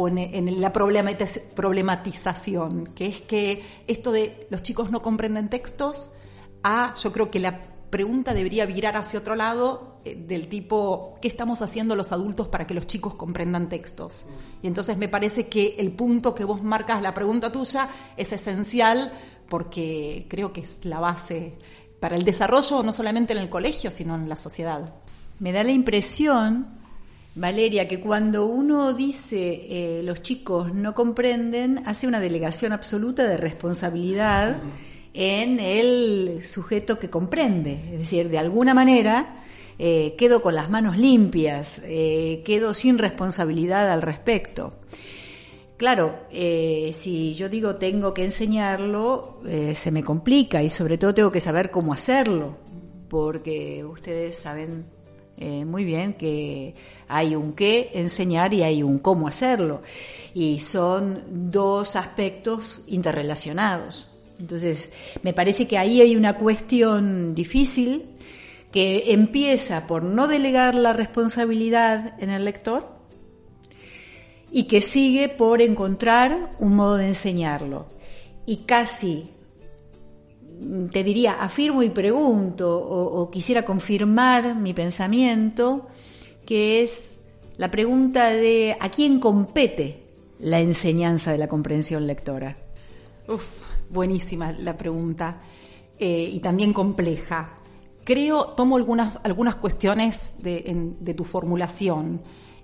o 0.00 0.06
en, 0.06 0.60
la 0.60 0.72
problematización, 0.72 2.86
que 2.94 3.06
es 3.06 3.20
que 3.22 3.64
esto 3.88 4.12
de 4.12 4.46
los 4.48 4.62
chicos 4.62 4.92
no 4.92 5.02
comprenden 5.02 5.50
textos, 5.50 6.12
a 6.62 6.94
yo 6.94 7.10
creo 7.10 7.32
que 7.32 7.40
la 7.40 7.64
pregunta 7.90 8.32
debería 8.32 8.64
virar 8.64 8.96
hacia 8.96 9.18
otro 9.18 9.34
lado 9.34 9.98
eh, 10.04 10.14
del 10.14 10.46
tipo, 10.46 11.18
¿qué 11.20 11.26
estamos 11.26 11.62
haciendo 11.62 11.96
los 11.96 12.12
adultos 12.12 12.46
para 12.46 12.64
que 12.64 12.74
los 12.74 12.86
chicos 12.86 13.14
comprendan 13.14 13.68
textos? 13.68 14.26
Y 14.62 14.68
entonces 14.68 14.96
me 14.96 15.08
parece 15.08 15.48
que 15.48 15.74
el 15.78 15.90
punto 15.90 16.32
que 16.32 16.44
vos 16.44 16.62
marcas, 16.62 17.02
la 17.02 17.12
pregunta 17.12 17.50
tuya, 17.50 17.88
es 18.16 18.30
esencial 18.30 19.10
porque 19.48 20.28
creo 20.30 20.52
que 20.52 20.60
es 20.60 20.84
la 20.84 21.00
base 21.00 21.54
para 21.98 22.14
el 22.14 22.22
desarrollo 22.22 22.84
no 22.84 22.92
solamente 22.92 23.32
en 23.32 23.40
el 23.40 23.48
colegio, 23.48 23.90
sino 23.90 24.14
en 24.14 24.28
la 24.28 24.36
sociedad. 24.36 24.94
Me 25.40 25.50
da 25.50 25.64
la 25.64 25.72
impresión 25.72 26.77
Valeria, 27.38 27.86
que 27.86 28.00
cuando 28.00 28.46
uno 28.46 28.94
dice 28.94 29.66
eh, 29.68 30.02
los 30.02 30.22
chicos 30.22 30.74
no 30.74 30.92
comprenden, 30.92 31.82
hace 31.86 32.08
una 32.08 32.18
delegación 32.18 32.72
absoluta 32.72 33.28
de 33.28 33.36
responsabilidad 33.36 34.60
en 35.14 35.60
el 35.60 36.42
sujeto 36.42 36.98
que 36.98 37.08
comprende. 37.08 37.74
Es 37.92 38.00
decir, 38.00 38.28
de 38.28 38.38
alguna 38.38 38.74
manera 38.74 39.44
eh, 39.78 40.16
quedo 40.18 40.42
con 40.42 40.56
las 40.56 40.68
manos 40.68 40.98
limpias, 40.98 41.80
eh, 41.84 42.42
quedo 42.44 42.74
sin 42.74 42.98
responsabilidad 42.98 43.88
al 43.88 44.02
respecto. 44.02 44.80
Claro, 45.76 46.22
si 46.32 47.34
yo 47.34 47.48
digo 47.48 47.76
tengo 47.76 48.12
que 48.12 48.24
enseñarlo, 48.24 49.40
se 49.74 49.92
me 49.92 50.02
complica 50.02 50.60
y 50.60 50.70
sobre 50.70 50.98
todo 50.98 51.14
tengo 51.14 51.30
que 51.30 51.38
saber 51.38 51.70
cómo 51.70 51.92
hacerlo, 51.92 52.56
porque 53.08 53.84
ustedes 53.84 54.36
saben 54.36 54.97
muy 55.38 55.84
bien 55.84 56.14
que 56.14 56.74
hay 57.08 57.34
un 57.34 57.52
qué 57.52 57.90
enseñar 57.94 58.52
y 58.52 58.62
hay 58.62 58.82
un 58.82 58.98
cómo 58.98 59.28
hacerlo. 59.28 59.82
Y 60.34 60.58
son 60.58 61.50
dos 61.50 61.96
aspectos 61.96 62.82
interrelacionados. 62.86 64.08
Entonces, 64.38 64.92
me 65.22 65.32
parece 65.32 65.66
que 65.66 65.78
ahí 65.78 66.00
hay 66.00 66.16
una 66.16 66.36
cuestión 66.36 67.34
difícil 67.34 68.04
que 68.70 69.12
empieza 69.12 69.86
por 69.86 70.04
no 70.04 70.28
delegar 70.28 70.74
la 70.74 70.92
responsabilidad 70.92 72.14
en 72.22 72.30
el 72.30 72.44
lector 72.44 72.98
y 74.50 74.64
que 74.64 74.80
sigue 74.80 75.28
por 75.28 75.62
encontrar 75.62 76.52
un 76.58 76.76
modo 76.76 76.96
de 76.96 77.08
enseñarlo. 77.08 77.86
Y 78.46 78.58
casi, 78.58 79.30
te 80.90 81.04
diría, 81.04 81.40
afirmo 81.40 81.82
y 81.82 81.90
pregunto, 81.90 82.78
o, 82.78 83.30
quisiera 83.30 83.64
confirmar 83.64 84.54
mi 84.54 84.74
pensamiento, 84.74 85.86
que 86.44 86.82
es 86.82 87.16
la 87.56 87.70
pregunta 87.70 88.30
de 88.30 88.76
¿a 88.78 88.88
quién 88.88 89.20
compete 89.20 90.04
la 90.40 90.60
enseñanza 90.60 91.32
de 91.32 91.38
la 91.38 91.48
comprensión 91.48 92.06
lectora? 92.06 92.56
Uf, 93.28 93.44
buenísima 93.90 94.52
la 94.52 94.76
pregunta 94.76 95.40
eh, 95.98 96.30
y 96.32 96.40
también 96.40 96.72
compleja. 96.72 97.54
Creo, 98.04 98.46
tomo 98.50 98.76
algunas, 98.76 99.20
algunas 99.22 99.56
cuestiones 99.56 100.36
de, 100.38 101.14
tu 101.14 101.24
formulación. 101.24 102.22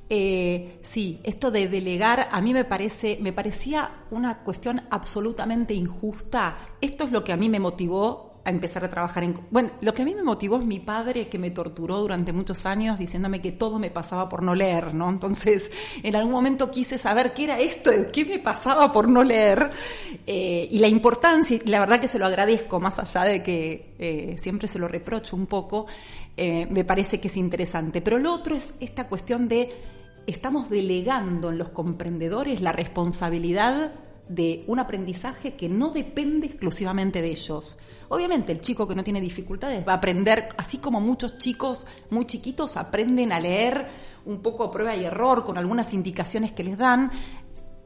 Eh, 0.08 0.80
sí, 0.82 1.18
esto 1.24 1.50
de 1.50 1.68
delegar 1.68 2.28
a 2.30 2.40
mí 2.40 2.52
me 2.52 2.64
parece, 2.64 3.18
me 3.20 3.32
parecía 3.32 3.90
una 4.10 4.38
cuestión 4.38 4.82
absolutamente 4.90 5.74
injusta. 5.74 6.56
Esto 6.80 7.04
es 7.04 7.12
lo 7.12 7.24
que 7.24 7.32
a 7.32 7.36
mí 7.36 7.48
me 7.48 7.60
motivó 7.60 8.34
a 8.44 8.50
empezar 8.50 8.84
a 8.84 8.90
trabajar 8.90 9.24
en... 9.24 9.40
Bueno, 9.50 9.70
lo 9.80 9.94
que 9.94 10.02
a 10.02 10.04
mí 10.04 10.14
me 10.14 10.22
motivó 10.22 10.58
es 10.58 10.66
mi 10.66 10.78
padre 10.78 11.28
que 11.28 11.38
me 11.38 11.50
torturó 11.50 12.00
durante 12.00 12.32
muchos 12.32 12.66
años 12.66 12.98
diciéndome 12.98 13.40
que 13.40 13.52
todo 13.52 13.78
me 13.78 13.90
pasaba 13.90 14.28
por 14.28 14.42
no 14.42 14.54
leer, 14.54 14.94
¿no? 14.94 15.08
Entonces, 15.08 15.70
en 16.02 16.14
algún 16.14 16.32
momento 16.32 16.70
quise 16.70 16.98
saber 16.98 17.32
qué 17.32 17.44
era 17.44 17.58
esto, 17.58 17.90
qué 18.12 18.24
me 18.24 18.38
pasaba 18.38 18.92
por 18.92 19.08
no 19.08 19.24
leer 19.24 19.70
eh, 20.26 20.68
y 20.70 20.78
la 20.78 20.88
importancia, 20.88 21.58
y 21.64 21.68
la 21.68 21.80
verdad 21.80 22.00
que 22.00 22.08
se 22.08 22.18
lo 22.18 22.26
agradezco, 22.26 22.78
más 22.80 22.98
allá 22.98 23.24
de 23.24 23.42
que 23.42 23.94
eh, 23.98 24.36
siempre 24.38 24.68
se 24.68 24.78
lo 24.78 24.88
reprocho 24.88 25.36
un 25.36 25.46
poco, 25.46 25.86
eh, 26.36 26.66
me 26.70 26.84
parece 26.84 27.20
que 27.20 27.28
es 27.28 27.36
interesante. 27.36 28.00
Pero 28.00 28.18
lo 28.18 28.32
otro 28.32 28.54
es 28.54 28.68
esta 28.80 29.08
cuestión 29.08 29.48
de 29.48 29.72
estamos 30.26 30.70
delegando 30.70 31.50
en 31.50 31.58
los 31.58 31.68
comprendedores 31.70 32.60
la 32.60 32.72
responsabilidad 32.72 33.92
de 34.28 34.64
un 34.68 34.78
aprendizaje 34.78 35.54
que 35.54 35.68
no 35.68 35.90
depende 35.90 36.46
exclusivamente 36.46 37.20
de 37.20 37.30
ellos. 37.30 37.78
Obviamente 38.08 38.52
el 38.52 38.60
chico 38.60 38.88
que 38.88 38.94
no 38.94 39.04
tiene 39.04 39.20
dificultades 39.20 39.86
va 39.86 39.92
a 39.92 39.96
aprender, 39.96 40.48
así 40.56 40.78
como 40.78 41.00
muchos 41.00 41.38
chicos 41.38 41.86
muy 42.10 42.26
chiquitos 42.26 42.76
aprenden 42.76 43.32
a 43.32 43.40
leer 43.40 43.86
un 44.24 44.40
poco 44.40 44.64
a 44.64 44.70
prueba 44.70 44.96
y 44.96 45.04
error 45.04 45.44
con 45.44 45.58
algunas 45.58 45.92
indicaciones 45.92 46.52
que 46.52 46.64
les 46.64 46.78
dan. 46.78 47.10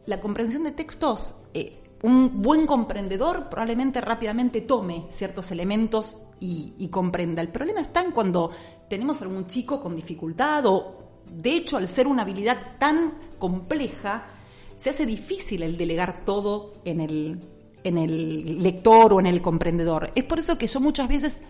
La 0.07 0.21
comprensión 0.21 0.63
de 0.63 0.71
textos, 0.73 1.43
eh, 1.55 1.88
un 2.03 2.41
buen 2.43 2.67
comprendedor 2.67 3.49
probablemente 3.49 4.01
rápidamente 4.01 4.61
tome 4.61 5.07
ciertos 5.11 5.51
elementos 5.51 6.17
y, 6.41 6.89
comprenda. 6.89 7.43
El 7.43 7.49
problema 7.49 7.81
está 7.81 8.03
en 8.03 8.13
cuando 8.13 8.53
tenemos 8.89 9.21
algún 9.23 9.47
chico 9.47 9.83
con 9.83 9.97
dificultad 9.97 10.65
o, 10.67 11.23
de 11.29 11.57
hecho, 11.57 11.77
al 11.77 11.89
ser 11.89 12.07
una 12.07 12.23
habilidad 12.23 12.77
tan 12.79 13.15
compleja, 13.39 14.31
se 14.77 14.91
hace 14.91 15.05
difícil 15.05 15.63
el 15.63 15.77
delegar 15.77 16.25
todo 16.25 16.73
en 16.85 17.01
el, 17.01 17.41
en 17.83 17.99
el 17.99 18.63
lector 18.63 19.13
o 19.13 19.21
en 19.21 19.27
el 19.27 19.43
comprendedor. 19.43 20.13
Es 20.15 20.25
por 20.25 20.39
eso 20.39 20.57
que 20.57 20.69
yo 20.69 20.81
muchas 20.81 21.09
veces 21.09 21.43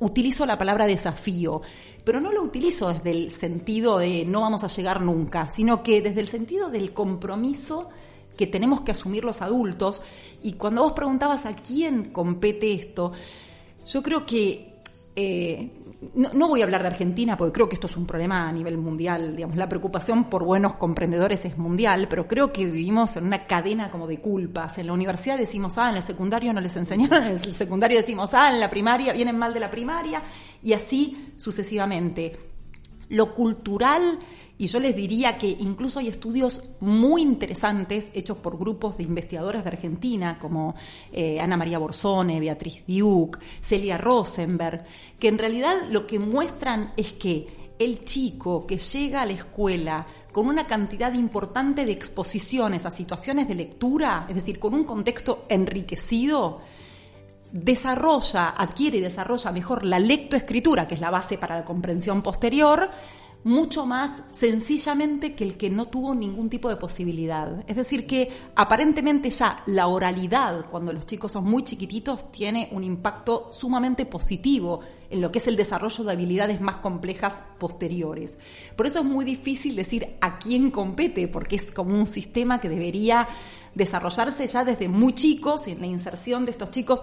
utilizo 0.00 0.44
la 0.44 0.58
palabra 0.58 0.86
desafío, 0.86 1.62
pero 2.04 2.20
no 2.20 2.30
lo 2.30 2.42
utilizo 2.42 2.92
desde 2.92 3.10
el 3.10 3.30
sentido 3.30 3.98
de 3.98 4.26
no 4.26 4.42
vamos 4.42 4.62
a 4.62 4.68
llegar 4.68 5.00
nunca, 5.00 5.48
sino 5.48 5.82
que 5.82 6.02
desde 6.02 6.20
el 6.20 6.28
sentido 6.28 6.68
del 6.68 6.92
compromiso 6.92 7.88
que 8.36 8.46
tenemos 8.46 8.82
que 8.82 8.92
asumir 8.92 9.24
los 9.24 9.42
adultos. 9.42 10.02
Y 10.42 10.52
cuando 10.52 10.82
vos 10.82 10.92
preguntabas 10.92 11.46
a 11.46 11.54
quién 11.56 12.10
compete 12.10 12.72
esto, 12.72 13.12
yo 13.86 14.02
creo 14.02 14.26
que 14.26 14.76
eh, 15.18 15.70
no, 16.14 16.48
voy 16.48 16.60
a 16.60 16.64
hablar 16.64 16.82
de 16.82 16.88
Argentina 16.88 17.38
porque 17.38 17.52
creo 17.52 17.68
que 17.68 17.76
esto 17.76 17.86
es 17.86 17.96
un 17.96 18.06
problema 18.06 18.48
a 18.48 18.52
nivel 18.52 18.76
mundial, 18.76 19.34
digamos, 19.34 19.56
la 19.56 19.68
preocupación 19.68 20.24
por 20.24 20.44
buenos 20.44 20.74
comprendedores 20.74 21.46
es 21.46 21.56
mundial, 21.56 22.06
pero 22.08 22.28
creo 22.28 22.52
que 22.52 22.66
vivimos 22.66 23.16
en 23.16 23.24
una 23.24 23.46
cadena 23.46 23.90
como 23.90 24.06
de 24.06 24.20
culpas. 24.20 24.76
En 24.76 24.88
la 24.88 24.92
universidad 24.92 25.38
decimos, 25.38 25.78
ah, 25.78 25.88
en 25.90 25.96
el 25.96 26.02
secundario 26.02 26.52
no 26.52 26.60
les 26.60 26.76
enseñaron, 26.76 27.24
en 27.24 27.30
el 27.30 27.54
secundario 27.54 27.96
decimos, 27.96 28.34
ah, 28.34 28.52
en 28.52 28.60
la 28.60 28.68
primaria 28.68 29.14
vienen 29.14 29.38
mal 29.38 29.54
de 29.54 29.60
la 29.60 29.70
primaria, 29.70 30.22
y 30.62 30.74
así 30.74 31.32
sucesivamente. 31.36 32.45
Lo 33.08 33.34
cultural 33.34 34.18
y 34.58 34.68
yo 34.68 34.80
les 34.80 34.96
diría 34.96 35.36
que 35.36 35.48
incluso 35.48 35.98
hay 35.98 36.08
estudios 36.08 36.62
muy 36.80 37.20
interesantes 37.20 38.06
hechos 38.14 38.38
por 38.38 38.58
grupos 38.58 38.96
de 38.96 39.04
investigadoras 39.04 39.62
de 39.64 39.70
Argentina, 39.70 40.38
como 40.38 40.74
eh, 41.12 41.38
Ana 41.38 41.58
María 41.58 41.78
Borsone, 41.78 42.40
Beatriz 42.40 42.82
Diuk, 42.86 43.38
Celia 43.60 43.98
Rosenberg, 43.98 44.84
que 45.18 45.28
en 45.28 45.38
realidad 45.38 45.74
lo 45.90 46.06
que 46.06 46.18
muestran 46.18 46.94
es 46.96 47.12
que 47.12 47.46
el 47.78 48.02
chico 48.04 48.66
que 48.66 48.78
llega 48.78 49.22
a 49.22 49.26
la 49.26 49.32
escuela 49.32 50.06
con 50.32 50.48
una 50.48 50.66
cantidad 50.66 51.12
importante 51.12 51.84
de 51.84 51.92
exposiciones 51.92 52.86
a 52.86 52.90
situaciones 52.90 53.48
de 53.48 53.54
lectura, 53.54 54.26
es 54.28 54.34
decir, 54.34 54.58
con 54.58 54.74
un 54.74 54.84
contexto 54.84 55.44
enriquecido, 55.48 56.62
desarrolla, 57.52 58.50
adquiere 58.50 58.98
y 58.98 59.00
desarrolla 59.00 59.52
mejor 59.52 59.84
la 59.84 59.98
lectoescritura, 59.98 60.86
que 60.86 60.94
es 60.94 61.00
la 61.00 61.10
base 61.10 61.38
para 61.38 61.56
la 61.56 61.64
comprensión 61.64 62.22
posterior, 62.22 62.90
mucho 63.46 63.86
más 63.86 64.24
sencillamente 64.32 65.36
que 65.36 65.44
el 65.44 65.56
que 65.56 65.70
no 65.70 65.86
tuvo 65.86 66.16
ningún 66.16 66.50
tipo 66.50 66.68
de 66.68 66.74
posibilidad. 66.74 67.62
Es 67.68 67.76
decir, 67.76 68.04
que 68.04 68.28
aparentemente 68.56 69.30
ya 69.30 69.62
la 69.66 69.86
oralidad, 69.86 70.66
cuando 70.68 70.92
los 70.92 71.06
chicos 71.06 71.30
son 71.30 71.44
muy 71.44 71.62
chiquititos, 71.62 72.32
tiene 72.32 72.68
un 72.72 72.82
impacto 72.82 73.50
sumamente 73.52 74.04
positivo 74.04 74.80
en 75.08 75.20
lo 75.20 75.30
que 75.30 75.38
es 75.38 75.46
el 75.46 75.54
desarrollo 75.54 76.02
de 76.02 76.10
habilidades 76.10 76.60
más 76.60 76.78
complejas 76.78 77.34
posteriores. 77.60 78.36
Por 78.74 78.88
eso 78.88 78.98
es 78.98 79.04
muy 79.04 79.24
difícil 79.24 79.76
decir 79.76 80.16
a 80.20 80.40
quién 80.40 80.72
compete, 80.72 81.28
porque 81.28 81.54
es 81.54 81.72
como 81.72 81.96
un 81.96 82.06
sistema 82.06 82.60
que 82.60 82.68
debería 82.68 83.28
desarrollarse 83.76 84.44
ya 84.48 84.64
desde 84.64 84.88
muy 84.88 85.14
chicos 85.14 85.68
en 85.68 85.80
la 85.80 85.86
inserción 85.86 86.46
de 86.46 86.50
estos 86.50 86.72
chicos 86.72 87.00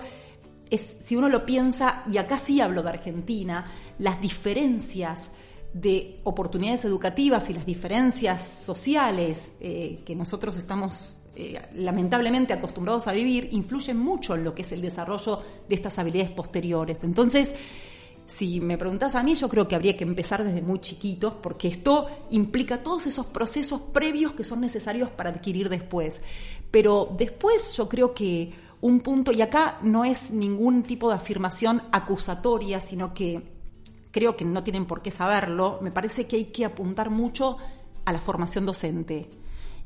es, 0.69 0.97
si 0.99 1.15
uno 1.15 1.29
lo 1.29 1.45
piensa, 1.45 2.03
y 2.09 2.17
acá 2.17 2.37
sí 2.37 2.61
hablo 2.61 2.83
de 2.83 2.89
Argentina, 2.89 3.65
las 3.99 4.19
diferencias 4.19 5.31
de 5.73 6.17
oportunidades 6.23 6.85
educativas 6.85 7.49
y 7.49 7.53
las 7.53 7.65
diferencias 7.65 8.43
sociales 8.43 9.53
eh, 9.59 9.99
que 10.05 10.15
nosotros 10.15 10.55
estamos 10.55 11.17
eh, 11.35 11.59
lamentablemente 11.75 12.53
acostumbrados 12.53 13.07
a 13.07 13.11
vivir 13.11 13.49
influyen 13.53 13.97
mucho 13.97 14.35
en 14.35 14.43
lo 14.43 14.53
que 14.53 14.61
es 14.61 14.71
el 14.71 14.81
desarrollo 14.81 15.41
de 15.67 15.75
estas 15.75 15.97
habilidades 15.97 16.31
posteriores. 16.31 17.03
Entonces, 17.03 17.51
si 18.27 18.61
me 18.61 18.77
preguntas 18.77 19.15
a 19.15 19.23
mí, 19.23 19.33
yo 19.33 19.49
creo 19.49 19.67
que 19.67 19.75
habría 19.75 19.97
que 19.97 20.03
empezar 20.03 20.43
desde 20.43 20.61
muy 20.61 20.79
chiquitos, 20.79 21.33
porque 21.41 21.67
esto 21.67 22.07
implica 22.29 22.83
todos 22.83 23.07
esos 23.07 23.25
procesos 23.25 23.81
previos 23.81 24.33
que 24.33 24.43
son 24.43 24.61
necesarios 24.61 25.09
para 25.09 25.31
adquirir 25.31 25.69
después. 25.69 26.21
Pero 26.69 27.13
después 27.17 27.75
yo 27.75 27.89
creo 27.89 28.13
que 28.13 28.53
un 28.83 28.99
punto, 28.99 29.31
y 29.31 29.41
acá 29.41 29.77
no 29.81 30.03
es 30.03 30.31
ningún 30.31 30.83
tipo 30.83 31.07
de 31.07 31.15
afirmación 31.15 31.81
acusatoria, 31.93 32.81
sino 32.81 33.13
que 33.13 33.41
creo 34.11 34.35
que 34.35 34.43
no 34.43 34.61
tienen 34.61 34.85
por 34.85 35.01
qué 35.01 35.09
saberlo, 35.09 35.79
me 35.81 35.89
parece 35.89 36.27
que 36.27 36.35
hay 36.35 36.45
que 36.45 36.65
apuntar 36.65 37.09
mucho 37.09 37.57
a 38.03 38.11
la 38.11 38.19
formación 38.19 38.65
docente 38.65 39.29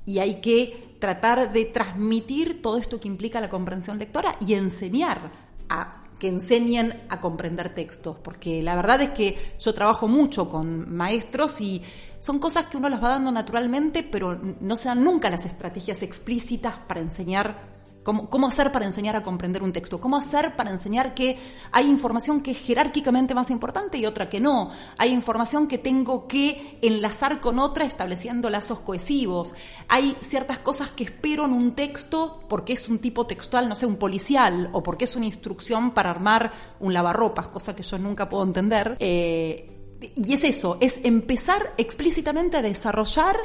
y 0.03 0.17
hay 0.17 0.41
que 0.41 0.95
tratar 0.99 1.53
de 1.53 1.65
transmitir 1.65 2.59
todo 2.59 2.77
esto 2.77 2.99
que 2.99 3.07
implica 3.07 3.39
la 3.39 3.51
comprensión 3.51 3.99
lectora 3.99 4.35
y 4.39 4.55
enseñar 4.55 5.31
a 5.69 6.01
que 6.17 6.29
enseñen 6.29 6.95
a 7.09 7.21
comprender 7.21 7.69
textos, 7.75 8.17
porque 8.23 8.63
la 8.63 8.75
verdad 8.75 8.99
es 9.01 9.09
que 9.11 9.37
yo 9.59 9.75
trabajo 9.75 10.07
mucho 10.07 10.49
con 10.49 10.91
maestros 10.91 11.61
y 11.61 11.83
son 12.19 12.39
cosas 12.39 12.65
que 12.65 12.77
uno 12.77 12.89
las 12.89 13.03
va 13.03 13.09
dando 13.09 13.31
naturalmente, 13.31 14.01
pero 14.01 14.41
no 14.59 14.75
se 14.75 14.87
dan 14.87 15.03
nunca 15.03 15.29
las 15.29 15.45
estrategias 15.45 16.01
explícitas 16.01 16.79
para 16.87 17.01
enseñar 17.01 17.76
¿Cómo, 18.07 18.29
¿Cómo 18.29 18.47
hacer 18.47 18.71
para 18.71 18.85
enseñar 18.85 19.17
a 19.17 19.21
comprender 19.21 19.61
un 19.61 19.73
texto? 19.73 19.99
¿Cómo 19.99 20.15
hacer 20.15 20.55
para 20.55 20.71
enseñar 20.71 21.13
que 21.13 21.37
hay 21.73 21.87
información 21.87 22.39
que 22.39 22.51
es 22.51 22.57
jerárquicamente 22.57 23.35
más 23.35 23.51
importante 23.51 23.97
y 23.97 24.05
otra 24.05 24.29
que 24.29 24.39
no? 24.39 24.71
Hay 24.97 25.11
información 25.11 25.67
que 25.67 25.77
tengo 25.77 26.25
que 26.25 26.77
enlazar 26.81 27.41
con 27.41 27.59
otra 27.59 27.83
estableciendo 27.83 28.49
lazos 28.49 28.79
cohesivos. 28.79 29.53
Hay 29.89 30.15
ciertas 30.21 30.59
cosas 30.59 30.91
que 30.91 31.03
espero 31.03 31.43
en 31.43 31.51
un 31.51 31.75
texto 31.75 32.39
porque 32.47 32.71
es 32.71 32.87
un 32.87 32.99
tipo 32.99 33.27
textual, 33.27 33.67
no 33.67 33.75
sé, 33.75 33.85
un 33.85 33.97
policial, 33.97 34.69
o 34.71 34.81
porque 34.81 35.03
es 35.03 35.17
una 35.17 35.25
instrucción 35.25 35.91
para 35.91 36.09
armar 36.09 36.53
un 36.79 36.93
lavarropas, 36.93 37.49
cosa 37.49 37.75
que 37.75 37.83
yo 37.83 37.97
nunca 37.97 38.29
puedo 38.29 38.45
entender. 38.45 38.95
Eh, 39.01 39.99
y 40.15 40.33
es 40.33 40.45
eso, 40.45 40.77
es 40.79 40.97
empezar 41.03 41.73
explícitamente 41.75 42.55
a 42.55 42.61
desarrollar 42.61 43.35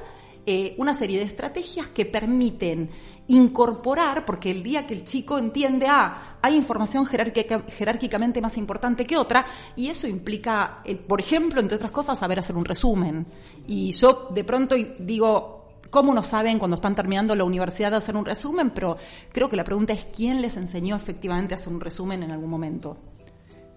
eh, 0.44 0.74
una 0.78 0.92
serie 0.94 1.18
de 1.18 1.24
estrategias 1.24 1.86
que 1.88 2.04
permiten 2.04 2.90
incorporar, 3.28 4.24
porque 4.24 4.50
el 4.50 4.62
día 4.62 4.86
que 4.86 4.94
el 4.94 5.04
chico 5.04 5.38
entiende, 5.38 5.86
ah, 5.88 6.38
hay 6.42 6.56
información 6.56 7.06
jerárquicamente 7.06 8.40
más 8.40 8.58
importante 8.58 9.06
que 9.06 9.16
otra, 9.16 9.46
y 9.76 9.86
eso 9.86 10.08
implica, 10.08 10.80
eh, 10.84 10.96
por 10.96 11.20
ejemplo, 11.20 11.60
entre 11.60 11.76
otras 11.76 11.92
cosas, 11.92 12.18
saber 12.18 12.40
hacer 12.40 12.56
un 12.56 12.64
resumen. 12.64 13.24
Y 13.68 13.92
yo 13.92 14.30
de 14.34 14.42
pronto 14.42 14.74
digo, 14.98 15.76
¿cómo 15.90 16.12
no 16.12 16.24
saben 16.24 16.58
cuando 16.58 16.74
están 16.74 16.96
terminando 16.96 17.36
la 17.36 17.44
universidad 17.44 17.92
de 17.92 17.98
hacer 17.98 18.16
un 18.16 18.24
resumen? 18.24 18.70
Pero 18.70 18.96
creo 19.30 19.48
que 19.48 19.56
la 19.56 19.64
pregunta 19.64 19.92
es 19.92 20.06
quién 20.06 20.42
les 20.42 20.56
enseñó 20.56 20.96
efectivamente 20.96 21.54
a 21.54 21.56
hacer 21.56 21.72
un 21.72 21.80
resumen 21.80 22.24
en 22.24 22.32
algún 22.32 22.50
momento. 22.50 22.96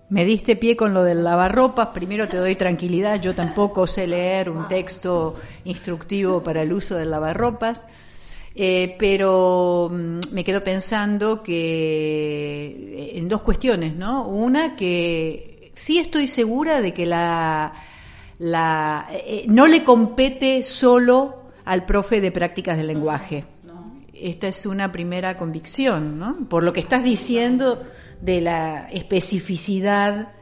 Me 0.07 0.23
diste 0.23 0.55
pie 0.55 0.75
con 0.75 0.93
lo 0.93 1.03
del 1.03 1.23
lavarropas, 1.23 1.87
primero 1.87 2.27
te 2.27 2.37
doy 2.37 2.55
tranquilidad, 2.55 3.19
yo 3.19 3.33
tampoco 3.33 3.87
sé 3.87 4.05
leer 4.05 4.51
un 4.51 4.67
texto 4.67 5.33
instructivo 5.63 6.43
para 6.43 6.61
el 6.61 6.71
uso 6.71 6.95
del 6.95 7.09
lavarropas, 7.09 7.83
eh, 8.53 8.95
pero 8.99 9.89
mm, 9.91 10.19
me 10.31 10.43
quedo 10.43 10.63
pensando 10.63 11.41
que 11.41 12.67
eh, 12.67 13.17
en 13.17 13.27
dos 13.27 13.41
cuestiones, 13.41 13.95
¿no? 13.95 14.27
Una 14.27 14.75
que 14.75 15.71
sí 15.73 15.97
estoy 15.97 16.27
segura 16.27 16.81
de 16.81 16.93
que 16.93 17.07
la, 17.07 17.73
la 18.37 19.07
eh, 19.09 19.45
no 19.47 19.65
le 19.65 19.83
compete 19.83 20.61
solo 20.61 21.45
al 21.65 21.83
profe 21.85 22.21
de 22.21 22.31
prácticas 22.31 22.77
del 22.77 22.87
lenguaje. 22.87 23.43
Esta 24.13 24.47
es 24.47 24.67
una 24.67 24.91
primera 24.91 25.35
convicción, 25.35 26.19
¿no? 26.19 26.47
Por 26.47 26.63
lo 26.63 26.71
que 26.73 26.79
estás 26.79 27.03
diciendo 27.03 27.83
de 28.21 28.41
la 28.41 28.87
especificidad 28.89 30.33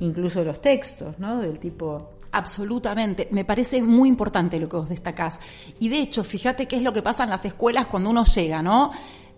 incluso 0.00 0.40
de 0.40 0.46
los 0.46 0.60
textos, 0.60 1.18
¿no? 1.18 1.38
Del 1.38 1.58
tipo 1.58 2.12
Absolutamente, 2.34 3.28
me 3.30 3.44
parece 3.44 3.82
muy 3.82 4.08
importante 4.08 4.58
lo 4.58 4.66
que 4.66 4.76
vos 4.76 4.88
destacás. 4.88 5.38
Y 5.78 5.90
de 5.90 5.98
hecho, 5.98 6.24
fíjate 6.24 6.66
qué 6.66 6.76
es 6.76 6.82
lo 6.82 6.90
que 6.90 7.02
pasa 7.02 7.24
en 7.24 7.30
las 7.30 7.44
escuelas 7.44 7.86
cuando 7.88 8.08
uno 8.08 8.24
llega, 8.24 8.62
¿no? 8.62 8.90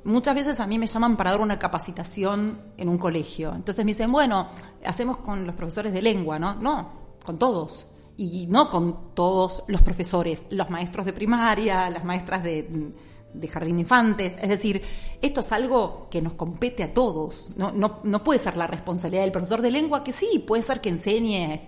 Muchas 0.05 0.37
veces 0.37 0.61
a 0.61 0.67
mí 0.69 0.79
me 0.79 0.87
llaman 0.87 1.17
para 1.17 1.33
dar 1.33 1.41
una 1.41 1.59
capacitación 1.59 2.57
en 2.77 2.89
un 2.89 2.97
colegio. 2.97 3.53
Entonces 3.53 3.85
me 3.85 3.93
dicen, 3.93 4.13
bueno, 4.13 4.49
hacemos 4.85 5.17
con 5.19 5.45
los 5.45 5.57
profesores 5.57 5.93
de 5.93 6.03
lengua, 6.03 6.39
¿no? 6.39 6.55
No, 6.55 6.93
con 7.25 7.37
todos. 7.37 7.85
Y 8.17 8.47
no 8.47 8.71
con 8.71 9.13
todos 9.13 9.65
los 9.67 9.83
profesores, 9.83 10.47
los 10.51 10.71
maestros 10.71 11.05
de 11.05 11.13
primaria, 11.13 11.91
las 11.91 12.05
maestras 12.05 12.45
de 12.45 12.93
de 13.35 13.49
jardín 13.49 13.77
de 13.77 13.83
infantes. 13.83 14.37
Es 14.41 14.49
decir, 14.49 14.81
esto 15.21 15.41
es 15.41 15.53
algo 15.53 16.09
que 16.11 16.23
nos 16.23 16.35
compete 16.35 16.83
a 16.83 16.95
todos. 16.95 17.51
No, 17.57 17.73
no, 17.73 18.01
no 18.05 18.25
puede 18.25 18.39
ser 18.39 18.57
la 18.57 18.67
responsabilidad 18.67 19.23
del 19.23 19.33
profesor 19.33 19.61
de 19.61 19.71
lengua, 19.71 20.03
que 20.03 20.13
sí, 20.13 20.43
puede 20.47 20.63
ser 20.63 20.81
que 20.81 20.89
enseñe, 20.89 21.61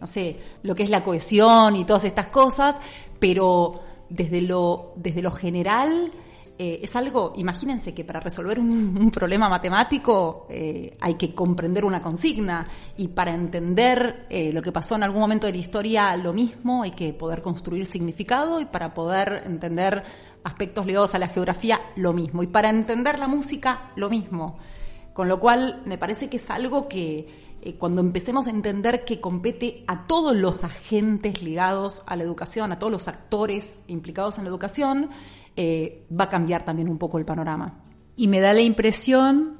no 0.00 0.06
sé, 0.06 0.36
lo 0.62 0.74
que 0.74 0.84
es 0.84 0.90
la 0.90 1.04
cohesión 1.04 1.76
y 1.76 1.84
todas 1.84 2.04
estas 2.04 2.28
cosas, 2.28 2.78
pero 3.18 3.74
desde 4.08 4.40
lo, 4.40 4.92
desde 4.96 5.22
lo 5.22 5.30
general 5.30 6.12
eh, 6.62 6.80
es 6.82 6.94
algo, 6.94 7.32
imagínense 7.36 7.94
que 7.94 8.04
para 8.04 8.20
resolver 8.20 8.58
un, 8.58 9.10
problema 9.10 9.48
matemático 9.48 10.46
eh, 10.50 10.94
hay 11.00 11.14
que 11.14 11.34
comprender 11.34 11.86
una 11.86 12.02
consigna 12.02 12.68
y 12.98 13.08
para 13.08 13.32
entender 13.32 14.26
eh, 14.28 14.52
lo 14.52 14.60
que 14.60 14.70
pasó 14.70 14.94
en 14.94 15.02
algún 15.02 15.22
momento 15.22 15.46
de 15.46 15.54
la 15.54 15.58
historia 15.58 16.14
lo 16.18 16.34
mismo, 16.34 16.82
hay 16.82 16.90
que 16.90 17.14
poder 17.14 17.40
construir 17.40 17.86
significado 17.86 18.60
y 18.60 18.66
para 18.66 18.92
poder 18.92 19.44
entender 19.46 20.04
aspectos 20.44 20.84
ligados 20.84 21.14
a 21.14 21.18
la 21.18 21.28
geografía 21.28 21.80
lo 21.96 22.12
mismo 22.12 22.42
y 22.42 22.46
para 22.46 22.68
entender 22.68 23.18
la 23.18 23.26
música 23.26 23.92
lo 23.96 24.10
mismo. 24.10 24.58
Con 25.14 25.28
lo 25.28 25.40
cual 25.40 25.80
me 25.86 25.96
parece 25.96 26.28
que 26.28 26.36
es 26.36 26.50
algo 26.50 26.88
que 26.88 27.48
cuando 27.78 28.02
empecemos 28.02 28.46
a 28.46 28.50
entender 28.50 29.04
que 29.06 29.18
compete 29.18 29.82
a 29.86 30.06
todos 30.06 30.36
los 30.36 30.62
agentes 30.62 31.42
ligados 31.42 32.02
a 32.06 32.16
la 32.16 32.22
educación, 32.22 32.70
a 32.70 32.78
todos 32.78 32.92
los 32.92 33.08
actores 33.08 33.70
implicados 33.86 34.36
en 34.36 34.44
la 34.44 34.50
educación, 34.50 35.10
eh, 35.56 36.06
va 36.18 36.24
a 36.24 36.28
cambiar 36.28 36.64
también 36.64 36.88
un 36.88 36.98
poco 36.98 37.18
el 37.18 37.24
panorama. 37.24 37.84
Y 38.16 38.28
me 38.28 38.40
da 38.40 38.52
la 38.52 38.62
impresión 38.62 39.58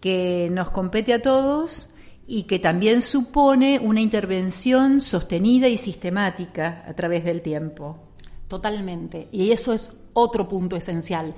que 0.00 0.48
nos 0.52 0.70
compete 0.70 1.14
a 1.14 1.22
todos 1.22 1.88
y 2.26 2.44
que 2.44 2.58
también 2.58 3.02
supone 3.02 3.78
una 3.78 4.00
intervención 4.00 5.00
sostenida 5.00 5.68
y 5.68 5.76
sistemática 5.76 6.84
a 6.86 6.94
través 6.94 7.24
del 7.24 7.42
tiempo. 7.42 7.98
Totalmente. 8.48 9.28
Y 9.32 9.50
eso 9.50 9.72
es 9.72 10.08
otro 10.12 10.48
punto 10.48 10.76
esencial. 10.76 11.34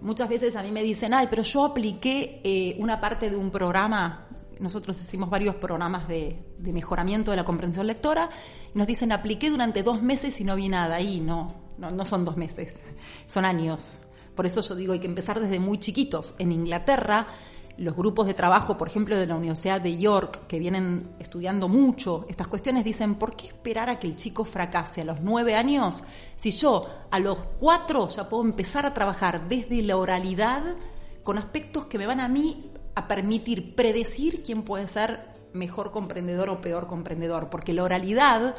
Muchas 0.00 0.28
veces 0.28 0.56
a 0.56 0.62
mí 0.62 0.72
me 0.72 0.82
dicen, 0.82 1.14
ay, 1.14 1.28
pero 1.30 1.42
yo 1.42 1.64
apliqué 1.64 2.40
eh, 2.42 2.76
una 2.80 3.00
parte 3.00 3.30
de 3.30 3.36
un 3.36 3.50
programa, 3.50 4.26
nosotros 4.58 5.00
hicimos 5.00 5.30
varios 5.30 5.54
programas 5.56 6.08
de, 6.08 6.44
de, 6.58 6.72
mejoramiento 6.72 7.30
de 7.30 7.36
la 7.36 7.44
comprensión 7.44 7.86
lectora, 7.86 8.28
y 8.74 8.78
nos 8.78 8.88
dicen, 8.88 9.12
apliqué 9.12 9.50
durante 9.50 9.84
dos 9.84 10.02
meses 10.02 10.40
y 10.40 10.44
no 10.44 10.56
vi 10.56 10.68
nada 10.68 10.96
ahí, 10.96 11.20
no, 11.20 11.61
no, 11.90 12.04
son 12.04 12.24
dos 12.24 12.36
meses, 12.36 12.76
son 13.26 13.44
años. 13.44 13.96
Por 14.34 14.46
eso 14.46 14.60
yo 14.60 14.74
digo, 14.74 14.92
hay 14.92 15.00
que 15.00 15.06
empezar 15.06 15.40
desde 15.40 15.58
muy 15.58 15.78
chiquitos. 15.78 16.34
En 16.38 16.52
Inglaterra, 16.52 17.26
los 17.76 17.96
grupos 17.96 18.26
de 18.26 18.34
trabajo, 18.34 18.76
por 18.76 18.88
ejemplo, 18.88 19.16
de 19.16 19.26
la 19.26 19.36
Universidad 19.36 19.80
de 19.80 19.98
York, 19.98 20.46
que 20.46 20.58
vienen 20.58 21.14
estudiando 21.18 21.68
mucho 21.68 22.26
estas 22.28 22.48
cuestiones, 22.48 22.84
dicen, 22.84 23.16
¿por 23.16 23.36
qué 23.36 23.48
esperar 23.48 23.90
a 23.90 23.98
que 23.98 24.06
el 24.06 24.16
chico 24.16 24.44
fracase 24.44 25.02
a 25.02 25.04
los 25.04 25.20
nueve 25.20 25.54
años 25.54 26.04
si 26.36 26.50
yo 26.50 26.86
a 27.10 27.18
los 27.18 27.38
cuatro 27.58 28.08
ya 28.08 28.28
puedo 28.28 28.44
empezar 28.44 28.86
a 28.86 28.94
trabajar 28.94 29.48
desde 29.48 29.82
la 29.82 29.96
oralidad 29.96 30.62
con 31.22 31.38
aspectos 31.38 31.86
que 31.86 31.98
me 31.98 32.06
van 32.06 32.20
a 32.20 32.28
mí 32.28 32.72
a 32.94 33.08
permitir 33.08 33.74
predecir 33.74 34.42
quién 34.42 34.62
puede 34.62 34.86
ser 34.86 35.32
mejor 35.52 35.90
comprendedor 35.90 36.50
o 36.50 36.60
peor 36.60 36.86
comprendedor? 36.86 37.50
Porque 37.50 37.72
la 37.72 37.84
oralidad 37.84 38.54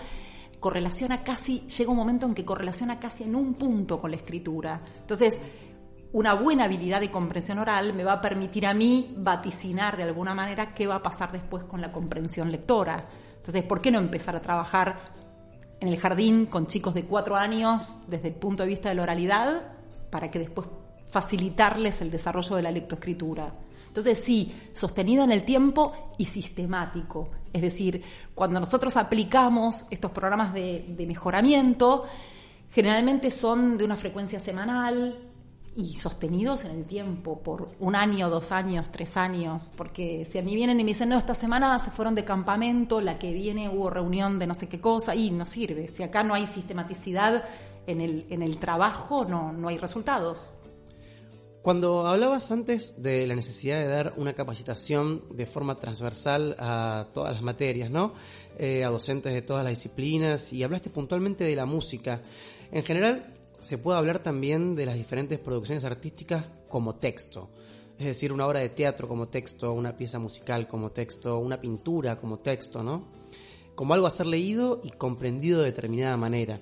correlaciona 0.63 1.25
casi, 1.25 1.67
llega 1.67 1.91
un 1.91 1.97
momento 1.97 2.25
en 2.25 2.33
que 2.33 2.45
correlaciona 2.45 2.97
casi 2.97 3.25
en 3.25 3.35
un 3.35 3.55
punto 3.55 3.99
con 3.99 4.11
la 4.11 4.15
escritura. 4.15 4.81
Entonces, 4.97 5.37
una 6.13 6.35
buena 6.35 6.63
habilidad 6.63 7.01
de 7.01 7.11
comprensión 7.11 7.59
oral 7.59 7.93
me 7.93 8.05
va 8.05 8.13
a 8.13 8.21
permitir 8.21 8.65
a 8.65 8.73
mí 8.73 9.13
vaticinar 9.17 9.97
de 9.97 10.03
alguna 10.03 10.33
manera 10.33 10.73
qué 10.73 10.87
va 10.87 10.95
a 10.95 11.03
pasar 11.03 11.33
después 11.33 11.65
con 11.65 11.81
la 11.81 11.91
comprensión 11.91 12.49
lectora. 12.49 13.09
Entonces, 13.35 13.61
¿por 13.63 13.81
qué 13.81 13.91
no 13.91 13.99
empezar 13.99 14.37
a 14.37 14.41
trabajar 14.41 15.13
en 15.81 15.89
el 15.89 15.99
jardín 15.99 16.45
con 16.45 16.65
chicos 16.67 16.93
de 16.93 17.03
cuatro 17.03 17.35
años 17.35 18.07
desde 18.07 18.29
el 18.29 18.35
punto 18.35 18.63
de 18.63 18.69
vista 18.69 18.87
de 18.87 18.95
la 18.95 19.03
oralidad 19.03 19.63
para 20.09 20.31
que 20.31 20.39
después 20.39 20.65
facilitarles 21.09 21.99
el 21.99 22.09
desarrollo 22.09 22.55
de 22.55 22.61
la 22.61 22.71
lectoescritura? 22.71 23.53
Entonces, 23.85 24.17
sí, 24.23 24.55
sostenido 24.71 25.25
en 25.25 25.33
el 25.33 25.43
tiempo 25.43 25.91
y 26.17 26.23
sistemático. 26.23 27.31
Es 27.53 27.61
decir, 27.61 28.03
cuando 28.33 28.59
nosotros 28.59 28.97
aplicamos 28.97 29.85
estos 29.91 30.11
programas 30.11 30.53
de, 30.53 31.05
mejoramiento, 31.07 32.05
generalmente 32.71 33.29
son 33.29 33.77
de 33.77 33.85
una 33.85 33.95
frecuencia 33.95 34.39
semanal, 34.39 35.29
y 35.75 35.95
sostenidos 35.95 36.65
en 36.65 36.71
el 36.71 36.85
tiempo, 36.85 37.39
por 37.39 37.69
un 37.79 37.95
año, 37.95 38.29
dos 38.29 38.51
años, 38.51 38.91
tres 38.91 39.17
años, 39.17 39.71
porque 39.75 40.23
si 40.23 40.37
a 40.37 40.43
mí 40.43 40.53
vienen 40.53 40.79
y 40.79 40.83
me 40.83 40.89
dicen, 40.89 41.09
no, 41.09 41.17
esta 41.17 41.33
semana 41.33 41.79
se 41.79 41.89
fueron 41.89 42.13
de 42.13 42.23
campamento, 42.23 43.01
la 43.01 43.17
que 43.17 43.33
viene 43.33 43.69
hubo 43.69 43.89
reunión 43.89 44.37
de 44.37 44.45
no 44.45 44.53
sé 44.53 44.69
qué 44.69 44.79
cosa, 44.79 45.15
y 45.15 45.31
no 45.31 45.47
sirve. 45.47 45.87
Si 45.87 46.03
acá 46.03 46.23
no 46.23 46.35
hay 46.35 46.45
sistematicidad 46.45 47.43
en 47.87 48.01
el, 48.01 48.27
en 48.29 48.43
el 48.43 48.57
trabajo, 48.57 49.25
no, 49.25 49.51
no 49.51 49.67
hay 49.67 49.79
resultados. 49.79 50.51
Cuando 51.63 52.05
hablabas 52.07 52.51
antes 52.51 53.01
de 53.01 53.25
la 53.25 53.35
necesidad 53.35 53.79
de 53.79 53.87
dar 53.87 54.15
una 54.17 54.33
capacitación 54.33 55.23
de 55.31 55.45
forma 55.45 55.79
transversal 55.79 56.57
a 56.59 57.07
todas 57.13 57.31
las 57.31 57.41
materias, 57.41 57.89
¿no? 57.89 58.13
Eh, 58.59 58.83
a 58.83 58.89
docentes 58.89 59.33
de 59.33 59.43
todas 59.43 59.63
las 59.63 59.71
disciplinas 59.71 60.51
y 60.51 60.61
hablaste 60.61 60.89
puntualmente 60.89 61.45
de 61.45 61.55
la 61.55 61.65
música. 61.65 62.21
En 62.69 62.83
general, 62.83 63.33
se 63.59 63.77
puede 63.77 63.97
hablar 63.97 64.21
también 64.21 64.75
de 64.75 64.85
las 64.85 64.95
diferentes 64.95 65.39
producciones 65.39 65.85
artísticas 65.85 66.51
como 66.67 66.95
texto. 66.95 67.49
Es 67.97 68.07
decir, 68.07 68.33
una 68.33 68.45
obra 68.45 68.59
de 68.59 68.67
teatro 68.67 69.07
como 69.07 69.29
texto, 69.29 69.71
una 69.71 69.95
pieza 69.95 70.19
musical 70.19 70.67
como 70.67 70.91
texto, 70.91 71.39
una 71.39 71.61
pintura 71.61 72.17
como 72.17 72.39
texto, 72.39 72.83
¿no? 72.83 73.07
Como 73.73 73.93
algo 73.93 74.07
a 74.07 74.11
ser 74.11 74.25
leído 74.25 74.81
y 74.83 74.89
comprendido 74.89 75.59
de 75.59 75.67
determinada 75.67 76.17
manera. 76.17 76.59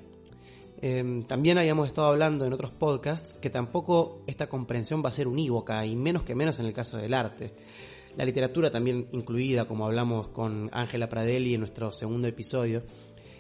Em, 0.84 1.24
también 1.24 1.60
habíamos 1.60 1.88
estado 1.88 2.08
hablando 2.08 2.44
en 2.44 2.54
otros 2.54 2.72
podcasts 2.72 3.34
que 3.34 3.52
tampoco 3.52 4.24
esta 4.26 4.50
comprensión 4.50 5.04
va 5.06 5.10
a 5.10 5.12
ser 5.12 5.28
unívoca 5.28 5.86
y 5.86 5.96
menos 5.96 6.24
que 6.24 6.34
menos 6.34 6.60
en 6.60 6.66
el 6.66 6.74
caso 6.74 6.98
del 6.98 7.14
arte. 7.14 7.54
La 8.18 8.26
literatura 8.26 8.72
también 8.72 9.08
incluida, 9.12 9.66
como 9.66 9.86
hablamos 9.86 10.30
con 10.30 10.72
Ángela 10.74 11.08
Pradelli 11.08 11.54
en 11.54 11.62
nuestro 11.62 11.94
segundo 11.94 12.28
episodio. 12.28 12.84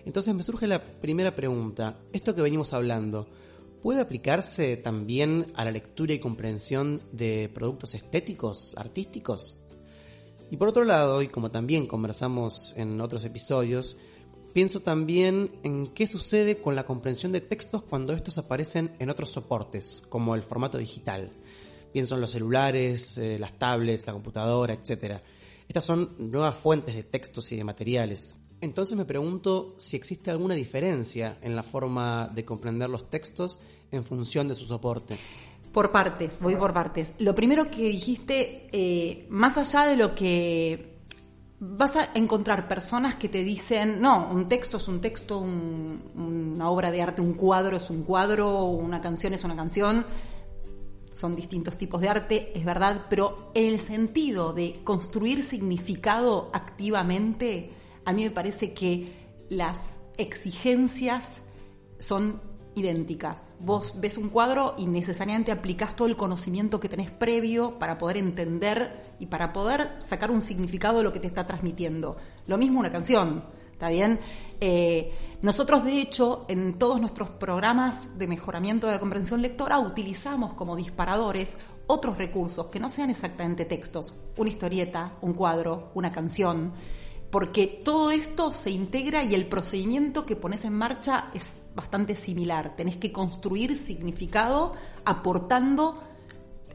Entonces 0.05 0.35
me 0.35 0.43
surge 0.43 0.67
la 0.67 0.83
primera 0.83 1.35
pregunta, 1.35 1.97
esto 2.13 2.35
que 2.35 2.43
venimos 2.43 2.73
hablando, 2.73 3.27
¿puede 3.81 4.01
aplicarse 4.01 4.77
también 4.77 5.47
a 5.55 5.65
la 5.65 5.71
lectura 5.71 6.13
y 6.13 6.19
comprensión 6.19 7.01
de 7.11 7.49
productos 7.53 7.95
estéticos, 7.95 8.75
artísticos? 8.77 9.57
Y 10.51 10.57
por 10.57 10.67
otro 10.67 10.83
lado, 10.83 11.21
y 11.21 11.27
como 11.27 11.49
también 11.49 11.87
conversamos 11.87 12.73
en 12.77 13.01
otros 13.01 13.25
episodios, 13.25 13.97
pienso 14.51 14.81
también 14.81 15.51
en 15.63 15.87
qué 15.87 16.07
sucede 16.07 16.57
con 16.57 16.75
la 16.75 16.85
comprensión 16.85 17.31
de 17.31 17.41
textos 17.41 17.83
cuando 17.83 18.13
estos 18.13 18.37
aparecen 18.37 18.91
en 18.99 19.09
otros 19.09 19.31
soportes, 19.31 20.03
como 20.09 20.35
el 20.35 20.43
formato 20.43 20.77
digital. 20.77 21.29
Pienso 21.91 22.15
en 22.15 22.21
los 22.21 22.31
celulares, 22.31 23.17
eh, 23.17 23.37
las 23.39 23.57
tablets, 23.57 24.07
la 24.07 24.13
computadora, 24.13 24.73
etc. 24.73 25.21
Estas 25.67 25.83
son 25.83 26.15
nuevas 26.17 26.55
fuentes 26.55 26.95
de 26.95 27.03
textos 27.03 27.51
y 27.51 27.57
de 27.57 27.63
materiales. 27.63 28.37
Entonces 28.61 28.95
me 28.95 29.05
pregunto 29.05 29.75
si 29.77 29.97
existe 29.97 30.29
alguna 30.29 30.53
diferencia 30.53 31.37
en 31.41 31.55
la 31.55 31.63
forma 31.63 32.29
de 32.33 32.45
comprender 32.45 32.89
los 32.89 33.09
textos 33.09 33.59
en 33.91 34.03
función 34.03 34.47
de 34.47 34.55
su 34.55 34.65
soporte. 34.65 35.17
Por 35.73 35.91
partes, 35.91 36.39
voy 36.39 36.55
por 36.57 36.73
partes. 36.73 37.15
Lo 37.17 37.33
primero 37.33 37.71
que 37.71 37.83
dijiste, 37.83 38.67
eh, 38.71 39.25
más 39.29 39.57
allá 39.57 39.87
de 39.87 39.95
lo 39.95 40.13
que 40.13 40.90
vas 41.63 41.95
a 41.95 42.09
encontrar 42.15 42.67
personas 42.67 43.15
que 43.15 43.29
te 43.29 43.43
dicen, 43.43 44.01
no, 44.01 44.29
un 44.31 44.47
texto 44.47 44.77
es 44.77 44.87
un 44.87 44.99
texto, 44.99 45.37
una 45.37 46.69
obra 46.71 46.89
de 46.89 47.03
arte, 47.03 47.21
un 47.21 47.35
cuadro 47.35 47.77
es 47.77 47.91
un 47.91 48.01
cuadro, 48.01 48.65
una 48.65 48.99
canción 48.99 49.35
es 49.35 49.43
una 49.43 49.55
canción, 49.55 50.03
son 51.11 51.35
distintos 51.35 51.77
tipos 51.77 52.01
de 52.01 52.09
arte, 52.09 52.51
es 52.57 52.65
verdad, 52.65 53.05
pero 53.07 53.51
en 53.53 53.67
el 53.67 53.79
sentido 53.79 54.53
de 54.53 54.79
construir 54.83 55.43
significado 55.43 56.49
activamente, 56.51 57.69
a 58.05 58.13
mí 58.13 58.23
me 58.23 58.31
parece 58.31 58.73
que 58.73 59.45
las 59.49 59.99
exigencias 60.17 61.43
son 61.99 62.41
idénticas. 62.75 63.51
Vos 63.59 63.93
ves 63.99 64.17
un 64.17 64.29
cuadro 64.29 64.75
y 64.77 64.85
necesariamente 64.85 65.51
aplicás 65.51 65.95
todo 65.95 66.07
el 66.07 66.15
conocimiento 66.15 66.79
que 66.79 66.89
tenés 66.89 67.11
previo 67.11 67.77
para 67.77 67.97
poder 67.97 68.17
entender 68.17 69.15
y 69.19 69.25
para 69.25 69.51
poder 69.51 69.89
sacar 69.99 70.31
un 70.31 70.41
significado 70.41 70.99
de 70.99 71.03
lo 71.03 71.13
que 71.13 71.19
te 71.19 71.27
está 71.27 71.45
transmitiendo. 71.45 72.17
Lo 72.47 72.57
mismo 72.57 72.79
una 72.79 72.91
canción, 72.91 73.43
¿está 73.71 73.89
bien? 73.89 74.19
Eh, 74.59 75.13
nosotros, 75.41 75.83
de 75.83 75.99
hecho, 75.99 76.45
en 76.47 76.77
todos 76.77 76.99
nuestros 76.99 77.29
programas 77.29 78.17
de 78.17 78.27
mejoramiento 78.27 78.87
de 78.87 78.93
la 78.93 78.99
comprensión 78.99 79.41
lectora 79.41 79.79
utilizamos 79.79 80.53
como 80.53 80.75
disparadores 80.75 81.57
otros 81.87 82.17
recursos 82.17 82.67
que 82.67 82.79
no 82.79 82.89
sean 82.89 83.09
exactamente 83.09 83.65
textos, 83.65 84.13
una 84.37 84.49
historieta, 84.49 85.11
un 85.21 85.33
cuadro, 85.33 85.91
una 85.93 86.11
canción 86.11 86.73
porque 87.31 87.65
todo 87.65 88.11
esto 88.11 88.51
se 88.51 88.69
integra 88.71 89.23
y 89.23 89.33
el 89.33 89.47
procedimiento 89.47 90.25
que 90.25 90.35
pones 90.35 90.65
en 90.65 90.73
marcha 90.73 91.31
es 91.33 91.60
bastante 91.75 92.15
similar. 92.15 92.75
Tenés 92.75 92.97
que 92.97 93.11
construir 93.11 93.77
significado 93.77 94.73
aportando 95.05 96.01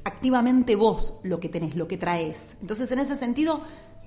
activamente 0.04 0.76
vos 0.76 1.14
lo 1.24 1.40
que 1.40 1.48
tenés, 1.48 1.74
lo 1.74 1.88
que 1.88 1.96
traes. 1.96 2.56
Entonces, 2.60 2.90
en 2.92 3.00
ese 3.00 3.16
sentido, 3.16 3.60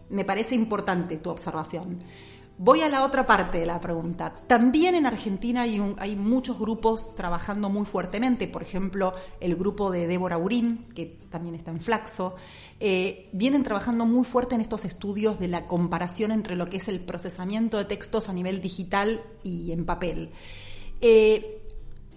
me 0.10 0.25
parece 0.25 0.56
importante 0.56 1.17
tu 1.17 1.30
observación. 1.30 1.99
Voy 2.62 2.82
a 2.82 2.89
la 2.89 3.06
otra 3.06 3.25
parte 3.25 3.58
de 3.58 3.65
la 3.65 3.80
pregunta. 3.80 4.34
También 4.47 4.93
en 4.93 5.06
Argentina 5.06 5.62
hay, 5.62 6.15
muchos 6.17 6.60
grupos 6.60 7.15
trabajando 7.15 7.69
muy 7.69 7.86
fuertemente. 7.86 8.49
Por 8.49 8.63
ejemplo, 8.63 9.13
el 9.39 9.56
grupo 9.56 9.89
de 9.91 10.08
Débora 10.08 10.38
Urín, 10.38 10.88
que 10.93 11.06
también 11.30 11.56
está 11.56 11.71
en 11.71 11.80
Flaxo, 11.80 12.36
eh, 12.82 13.30
vienen 13.32 13.63
trabajando 13.63 14.06
muy 14.06 14.25
fuerte 14.25 14.56
en 14.56 14.62
estos 14.62 14.84
estudios 14.84 15.39
de 15.39 15.47
la 15.47 15.67
comparación 15.67 16.34
entre 16.34 16.58
lo 16.58 16.69
que 16.69 16.78
es 16.78 16.89
el 16.89 16.99
procesamiento 16.99 17.78
de 17.78 17.86
textos 17.86 18.28
a 18.28 18.34
nivel 18.34 18.62
digital 18.62 19.21
y 19.41 19.71
en 19.71 19.86
papel. 19.86 20.32
Eh, 21.02 21.68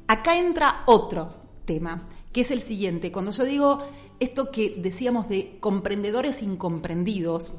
acá 0.07 0.37
entra 0.37 0.83
otro 0.87 1.29
tema, 1.64 2.09
que 2.33 2.42
es 2.42 2.51
el 2.51 2.62
siguiente. 2.62 3.12
Cuando 3.12 3.31
yo 3.31 3.45
digo 3.45 3.79
esto 4.21 4.51
que 4.51 4.75
decíamos 4.79 5.29
de 5.29 5.57
comprendedores 5.61 6.42
incomprendidos, 6.42 7.53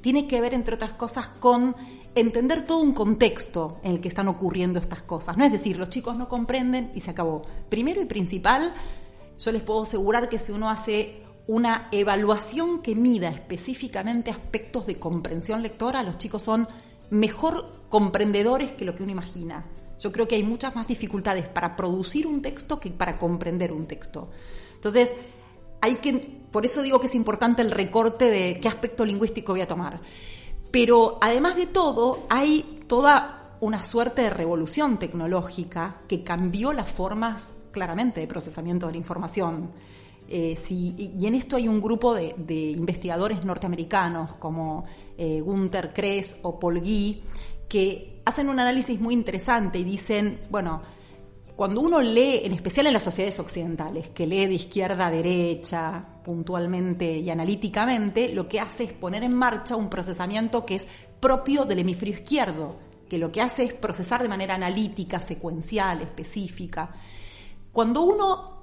tiene 0.00 0.28
que 0.28 0.40
ver, 0.40 0.54
entre 0.54 0.76
otras 0.76 0.92
cosas, 0.92 1.28
con 1.28 1.74
entender 2.14 2.66
todo 2.66 2.78
un 2.78 2.92
contexto 2.92 3.80
en 3.82 3.92
el 3.92 4.00
que 4.00 4.08
están 4.08 4.28
ocurriendo 4.28 4.78
estas 4.78 5.02
cosas. 5.02 5.36
No 5.36 5.44
es 5.44 5.52
decir, 5.52 5.76
los 5.76 5.90
chicos 5.90 6.16
no 6.16 6.28
comprenden 6.28 6.92
y 6.94 7.00
se 7.00 7.10
acabó. 7.10 7.42
Primero 7.68 8.00
y 8.00 8.06
principal, 8.06 8.72
yo 9.38 9.52
les 9.52 9.62
puedo 9.62 9.82
asegurar 9.82 10.28
que 10.28 10.38
si 10.38 10.52
uno 10.52 10.70
hace 10.70 11.22
una 11.48 11.88
evaluación 11.92 12.82
que 12.82 12.94
mida 12.94 13.28
específicamente 13.28 14.30
aspectos 14.30 14.86
de 14.86 14.96
comprensión 14.96 15.62
lectora, 15.62 16.02
los 16.02 16.18
chicos 16.18 16.42
son 16.42 16.68
mejor 17.10 17.86
comprendedores 17.88 18.72
que 18.72 18.84
lo 18.84 18.94
que 18.94 19.02
uno 19.02 19.12
imagina. 19.12 19.66
Yo 19.98 20.12
creo 20.12 20.28
que 20.28 20.34
hay 20.34 20.42
muchas 20.42 20.74
más 20.74 20.86
dificultades 20.86 21.48
para 21.48 21.76
producir 21.76 22.26
un 22.26 22.42
texto 22.42 22.78
que 22.78 22.90
para 22.90 23.16
comprender 23.16 23.72
un 23.72 23.86
texto. 23.86 24.28
Entonces, 24.74 25.10
hay 25.80 25.96
que, 25.96 26.40
por 26.50 26.66
eso 26.66 26.82
digo 26.82 27.00
que 27.00 27.06
es 27.06 27.14
importante 27.14 27.62
el 27.62 27.70
recorte 27.70 28.26
de 28.26 28.58
qué 28.60 28.68
aspecto 28.68 29.04
lingüístico 29.04 29.52
voy 29.52 29.62
a 29.62 29.68
tomar. 29.68 30.00
Pero 30.70 31.18
además 31.20 31.56
de 31.56 31.66
todo, 31.66 32.26
hay 32.28 32.82
toda 32.86 33.56
una 33.60 33.82
suerte 33.82 34.22
de 34.22 34.30
revolución 34.30 34.98
tecnológica 34.98 36.02
que 36.08 36.22
cambió 36.22 36.72
las 36.72 36.90
formas 36.90 37.54
claramente 37.70 38.20
de 38.20 38.26
procesamiento 38.26 38.86
de 38.86 38.92
la 38.92 38.98
información. 38.98 39.70
Eh, 40.28 40.58
y 40.68 41.24
en 41.24 41.34
esto 41.36 41.56
hay 41.56 41.68
un 41.68 41.80
grupo 41.80 42.14
de, 42.14 42.34
investigadores 42.48 43.44
norteamericanos 43.44 44.34
como 44.36 44.84
eh, 45.16 45.40
Gunther 45.40 45.92
Kress 45.92 46.36
o 46.42 46.58
Paul 46.58 46.80
Guy 46.80 47.22
que 47.68 48.22
hacen 48.24 48.48
un 48.48 48.58
análisis 48.58 49.00
muy 49.00 49.14
interesante 49.14 49.78
y 49.78 49.84
dicen, 49.84 50.40
bueno, 50.50 50.82
cuando 51.56 51.80
uno 51.80 52.02
lee, 52.02 52.40
en 52.44 52.52
especial 52.52 52.86
en 52.86 52.92
las 52.92 53.02
sociedades 53.02 53.38
occidentales, 53.40 54.10
que 54.10 54.26
lee 54.26 54.46
de 54.46 54.54
izquierda 54.54 55.06
a 55.06 55.10
derecha, 55.10 56.04
puntualmente 56.22 57.18
y 57.18 57.30
analíticamente, 57.30 58.34
lo 58.34 58.46
que 58.46 58.60
hace 58.60 58.84
es 58.84 58.92
poner 58.92 59.22
en 59.22 59.34
marcha 59.34 59.74
un 59.74 59.88
procesamiento 59.88 60.66
que 60.66 60.74
es 60.74 60.86
propio 61.18 61.64
del 61.64 61.78
hemisferio 61.78 62.14
izquierdo, 62.14 62.78
que 63.08 63.16
lo 63.16 63.32
que 63.32 63.40
hace 63.40 63.64
es 63.64 63.72
procesar 63.72 64.22
de 64.22 64.28
manera 64.28 64.54
analítica, 64.54 65.20
secuencial, 65.20 66.02
específica. 66.02 66.92
Cuando 67.72 68.02
uno 68.02 68.55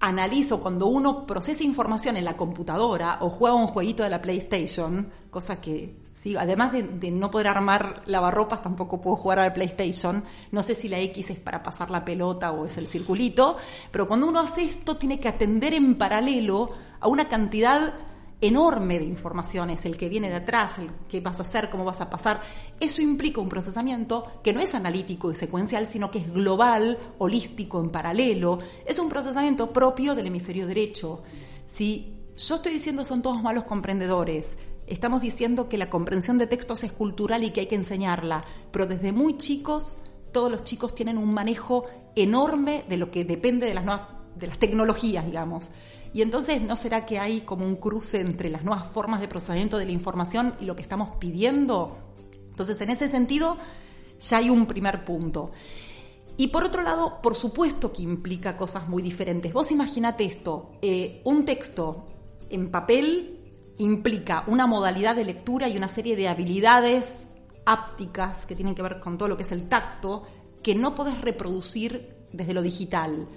analizo 0.00 0.60
cuando 0.60 0.86
uno 0.86 1.26
procesa 1.26 1.64
información 1.64 2.16
en 2.16 2.24
la 2.24 2.36
computadora 2.36 3.18
o 3.20 3.28
juega 3.28 3.56
un 3.56 3.66
jueguito 3.66 4.04
de 4.04 4.10
la 4.10 4.22
PlayStation, 4.22 5.10
cosa 5.30 5.60
que 5.60 5.96
sí, 6.10 6.36
además 6.36 6.72
de, 6.72 7.10
no 7.10 7.30
poder 7.30 7.48
armar 7.48 8.02
lavarropas, 8.06 8.62
tampoco 8.62 9.00
puedo 9.00 9.16
jugar 9.16 9.40
a 9.40 9.46
la 9.46 9.54
PlayStation. 9.54 10.22
No 10.52 10.62
sé 10.62 10.74
si 10.74 10.88
la 10.88 11.00
X 11.00 11.30
es 11.30 11.40
para 11.40 11.62
pasar 11.62 11.90
la 11.90 12.04
pelota 12.04 12.52
o 12.52 12.66
es 12.66 12.78
el 12.78 12.86
circulito, 12.86 13.56
pero 13.90 14.06
cuando 14.06 14.28
uno 14.28 14.40
hace 14.40 14.62
esto 14.62 14.96
tiene 14.96 15.18
que 15.18 15.28
atender 15.28 15.74
en 15.74 15.96
paralelo 15.96 16.68
a 17.00 17.08
una 17.08 17.28
cantidad 17.28 17.94
enorme 18.40 18.98
de 18.98 19.04
informaciones, 19.04 19.84
el 19.84 19.96
que 19.96 20.08
viene 20.08 20.30
de 20.30 20.36
atrás, 20.36 20.78
el 20.78 20.90
qué 21.08 21.20
vas 21.20 21.38
a 21.38 21.42
hacer, 21.42 21.70
cómo 21.70 21.84
vas 21.84 22.00
a 22.00 22.10
pasar. 22.10 22.40
Eso 22.78 23.02
implica 23.02 23.40
un 23.40 23.48
procesamiento 23.48 24.40
que 24.42 24.52
no 24.52 24.60
es 24.60 24.74
analítico 24.74 25.30
y 25.30 25.34
secuencial, 25.34 25.86
sino 25.86 26.10
que 26.10 26.18
es 26.18 26.32
global, 26.32 26.98
holístico, 27.18 27.80
en 27.80 27.90
paralelo. 27.90 28.58
Es 28.86 28.98
un 28.98 29.08
procesamiento 29.08 29.70
propio 29.70 30.14
del 30.14 30.26
hemisferio 30.26 30.66
derecho. 30.66 31.22
Si 31.66 32.14
yo 32.36 32.54
estoy 32.54 32.74
diciendo 32.74 33.04
son 33.04 33.22
todos 33.22 33.42
malos 33.42 33.64
comprendedores, 33.64 34.56
estamos 34.86 35.20
diciendo 35.20 35.68
que 35.68 35.78
la 35.78 35.90
comprensión 35.90 36.38
de 36.38 36.46
textos 36.46 36.84
es 36.84 36.92
cultural 36.92 37.42
y 37.42 37.50
que 37.50 37.60
hay 37.60 37.66
que 37.66 37.74
enseñarla, 37.74 38.44
pero 38.70 38.86
desde 38.86 39.12
muy 39.12 39.36
chicos 39.36 39.98
todos 40.32 40.50
los 40.52 40.62
chicos 40.62 40.94
tienen 40.94 41.18
un 41.18 41.32
manejo 41.32 41.86
enorme 42.14 42.84
de 42.88 42.98
lo 42.98 43.10
que 43.10 43.24
depende 43.24 43.66
de 43.66 43.74
las 43.74 43.84
nuevas 43.84 44.08
de 44.38 44.46
las 44.46 44.58
tecnologías, 44.58 45.26
digamos. 45.26 45.70
Y 46.18 46.22
entonces, 46.22 46.60
¿no 46.60 46.74
será 46.74 47.06
que 47.06 47.20
hay 47.20 47.42
como 47.42 47.64
un 47.64 47.76
cruce 47.76 48.20
entre 48.20 48.50
las 48.50 48.64
nuevas 48.64 48.88
formas 48.88 49.20
de 49.20 49.28
procesamiento 49.28 49.78
de 49.78 49.86
la 49.86 49.92
información 49.92 50.52
y 50.60 50.64
lo 50.64 50.74
que 50.74 50.82
estamos 50.82 51.10
pidiendo? 51.20 51.96
Entonces, 52.50 52.80
en 52.80 52.90
ese 52.90 53.08
sentido, 53.08 53.56
ya 54.18 54.38
hay 54.38 54.50
un 54.50 54.66
primer 54.66 55.04
punto. 55.04 55.52
Y 56.36 56.48
por 56.48 56.64
otro 56.64 56.82
lado, 56.82 57.22
por 57.22 57.36
supuesto 57.36 57.92
que 57.92 58.02
implica 58.02 58.56
cosas 58.56 58.88
muy 58.88 59.00
diferentes. 59.00 59.52
Vos 59.52 59.70
imaginate 59.70 60.24
esto, 60.24 60.72
eh, 60.82 61.22
un 61.22 61.44
texto 61.44 62.08
en 62.50 62.72
papel 62.72 63.38
implica 63.78 64.42
una 64.48 64.66
modalidad 64.66 65.14
de 65.14 65.24
lectura 65.24 65.68
y 65.68 65.76
una 65.76 65.86
serie 65.86 66.16
de 66.16 66.26
habilidades 66.26 67.28
ápticas 67.64 68.44
que 68.44 68.56
tienen 68.56 68.74
que 68.74 68.82
ver 68.82 68.98
con 68.98 69.18
todo 69.18 69.28
lo 69.28 69.36
que 69.36 69.44
es 69.44 69.52
el 69.52 69.68
tacto, 69.68 70.24
que 70.64 70.74
no 70.74 70.96
podés 70.96 71.20
reproducir 71.20 72.26
desde 72.32 72.54
lo 72.54 72.62
digital 72.62 73.28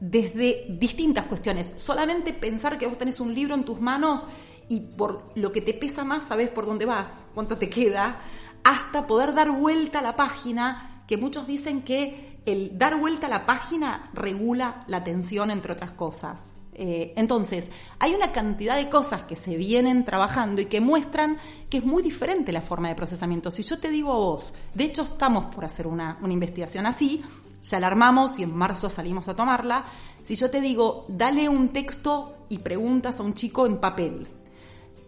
desde 0.00 0.66
distintas 0.68 1.26
cuestiones. 1.26 1.74
Solamente 1.76 2.32
pensar 2.32 2.78
que 2.78 2.86
vos 2.86 2.98
tenés 2.98 3.20
un 3.20 3.34
libro 3.34 3.54
en 3.54 3.64
tus 3.64 3.80
manos 3.80 4.26
y 4.68 4.80
por 4.80 5.30
lo 5.34 5.52
que 5.52 5.60
te 5.60 5.74
pesa 5.74 6.04
más 6.04 6.24
sabes 6.26 6.48
por 6.48 6.66
dónde 6.66 6.86
vas, 6.86 7.24
cuánto 7.34 7.58
te 7.58 7.68
queda, 7.68 8.20
hasta 8.62 9.06
poder 9.06 9.34
dar 9.34 9.50
vuelta 9.50 9.98
a 9.98 10.02
la 10.02 10.16
página, 10.16 11.04
que 11.06 11.16
muchos 11.16 11.46
dicen 11.46 11.82
que 11.82 12.40
el 12.46 12.78
dar 12.78 12.98
vuelta 12.98 13.26
a 13.26 13.30
la 13.30 13.46
página 13.46 14.10
regula 14.14 14.84
la 14.86 14.98
atención, 14.98 15.50
entre 15.50 15.72
otras 15.72 15.92
cosas. 15.92 16.56
Eh, 16.76 17.12
entonces, 17.16 17.70
hay 17.98 18.14
una 18.14 18.32
cantidad 18.32 18.76
de 18.76 18.88
cosas 18.88 19.22
que 19.22 19.36
se 19.36 19.56
vienen 19.56 20.04
trabajando 20.04 20.60
y 20.60 20.66
que 20.66 20.80
muestran 20.80 21.38
que 21.70 21.78
es 21.78 21.84
muy 21.84 22.02
diferente 22.02 22.52
la 22.52 22.62
forma 22.62 22.88
de 22.88 22.96
procesamiento. 22.96 23.50
Si 23.50 23.62
yo 23.62 23.78
te 23.78 23.90
digo 23.90 24.12
a 24.12 24.16
vos, 24.16 24.52
de 24.74 24.84
hecho 24.84 25.02
estamos 25.02 25.54
por 25.54 25.64
hacer 25.64 25.86
una, 25.86 26.18
una 26.20 26.32
investigación 26.32 26.86
así, 26.86 27.22
ya 27.64 27.80
la 27.80 27.86
armamos 27.86 28.38
y 28.38 28.42
en 28.42 28.54
marzo 28.54 28.90
salimos 28.90 29.28
a 29.28 29.34
tomarla. 29.34 29.84
Si 30.22 30.36
yo 30.36 30.50
te 30.50 30.60
digo, 30.60 31.06
dale 31.08 31.48
un 31.48 31.70
texto 31.70 32.46
y 32.48 32.58
preguntas 32.58 33.18
a 33.18 33.22
un 33.22 33.34
chico 33.34 33.66
en 33.66 33.78
papel, 33.78 34.26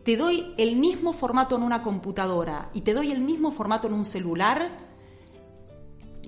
te 0.04 0.16
doy 0.16 0.54
el 0.56 0.76
mismo 0.76 1.12
formato 1.12 1.56
en 1.56 1.62
una 1.62 1.82
computadora 1.82 2.70
y 2.72 2.80
te 2.82 2.94
doy 2.94 3.10
el 3.10 3.20
mismo 3.20 3.50
formato 3.50 3.88
en 3.88 3.94
un 3.94 4.04
celular, 4.04 4.78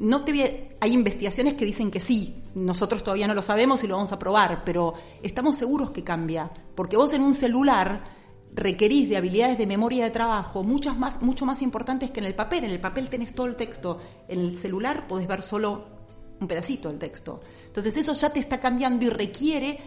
no 0.01 0.25
te 0.25 0.77
hay 0.81 0.93
investigaciones 0.93 1.55
que 1.55 1.65
dicen 1.65 1.91
que 1.91 2.01
sí, 2.01 2.45
nosotros 2.55 3.03
todavía 3.03 3.27
no 3.27 3.35
lo 3.35 3.43
sabemos 3.43 3.83
y 3.83 3.87
lo 3.87 3.95
vamos 3.97 4.13
a 4.13 4.19
probar, 4.19 4.63
pero 4.65 4.95
estamos 5.23 5.57
seguros 5.57 5.91
que 5.91 6.05
cambia, 6.05 6.51
porque 6.75 6.97
vos 6.97 7.13
en 7.15 7.23
un 7.23 7.35
celular 7.35 8.05
requerís 8.53 9.09
de 9.09 9.17
habilidades 9.17 9.59
de 9.59 9.67
memoria 9.67 10.05
de 10.05 10.11
trabajo 10.11 10.63
muchas 10.63 10.99
más, 10.99 11.21
mucho 11.23 11.47
más 11.47 11.63
importantes 11.63 12.11
que 12.11 12.21
en 12.21 12.27
el 12.27 12.35
papel. 12.35 12.65
En 12.65 12.71
el 12.71 12.81
papel 12.81 13.09
tenés 13.09 13.35
todo 13.35 13.47
el 13.47 13.57
texto, 13.57 14.01
en 14.27 14.41
el 14.41 14.57
celular 14.57 15.07
podés 15.07 15.29
ver 15.29 15.43
solo 15.43 15.98
un 16.41 16.49
pedacito 16.49 16.89
del 16.89 16.99
texto. 16.99 17.41
Entonces 17.67 17.97
eso 17.97 18.13
ya 18.13 18.31
te 18.31 18.41
está 18.41 18.61
cambiando 18.61 19.05
y 19.05 19.11
requiere 19.11 19.79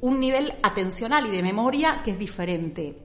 un 0.00 0.18
nivel 0.18 0.52
atencional 0.62 1.26
y 1.26 1.30
de 1.30 1.42
memoria 1.42 2.00
que 2.04 2.12
es 2.12 2.18
diferente. 2.18 2.96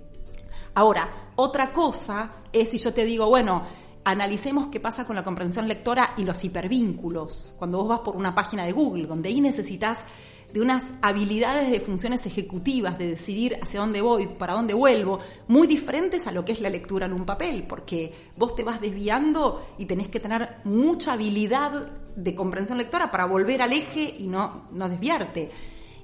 Ahora, 0.74 1.32
otra 1.36 1.72
cosa 1.72 2.32
es 2.52 2.70
si 2.70 2.78
yo 2.78 2.94
te 2.94 3.06
digo, 3.06 3.28
bueno, 3.28 3.64
analicemos 4.06 4.68
qué 4.68 4.80
pasa 4.80 5.06
con 5.06 5.16
la 5.16 5.24
comprensión 5.24 5.68
lectora 5.68 6.14
y 6.16 6.24
los 6.24 6.44
hipervínculos. 6.44 7.54
Cuando 7.58 7.80
vos 7.80 7.88
vas 7.90 8.00
por 8.00 8.16
una 8.16 8.34
página 8.34 8.64
de 8.64 8.72
Google, 8.72 9.08
donde 9.08 9.30
ahí 9.30 9.42
necesitas 9.42 10.06
de 10.54 10.62
unas 10.62 10.84
habilidades 11.02 11.70
de 11.70 11.80
funciones 11.80 12.26
ejecutivas, 12.26 12.98
de 12.98 13.10
decidir 13.10 13.58
hacia 13.62 13.80
dónde 13.80 14.02
voy, 14.02 14.28
para 14.28 14.54
dónde 14.54 14.74
vuelvo, 14.74 15.20
muy 15.48 15.68
diferentes 15.68 16.28
a 16.28 16.32
lo 16.32 16.46
que 16.46 16.54
es 16.54 16.62
la 16.62 16.70
lectura 16.70 17.08
en 17.08 17.14
un 17.14 17.26
papel, 17.26 17.66
porque 17.68 18.14
vos 18.38 18.56
te 18.56 18.64
vas 18.64 18.80
desviando 18.80 19.68
y 19.78 19.86
tenés 19.86 20.08
que 20.08 20.20
tener 20.20 20.58
mucha 20.64 21.14
habilidad 21.14 21.92
de 22.16 22.36
comprensión 22.36 22.78
lectora 22.78 23.12
para 23.12 23.26
volver 23.26 23.62
al 23.62 23.74
eje 23.74 24.16
y 24.20 24.28
no, 24.28 24.68
no 24.72 24.88
desviarte. 24.88 25.50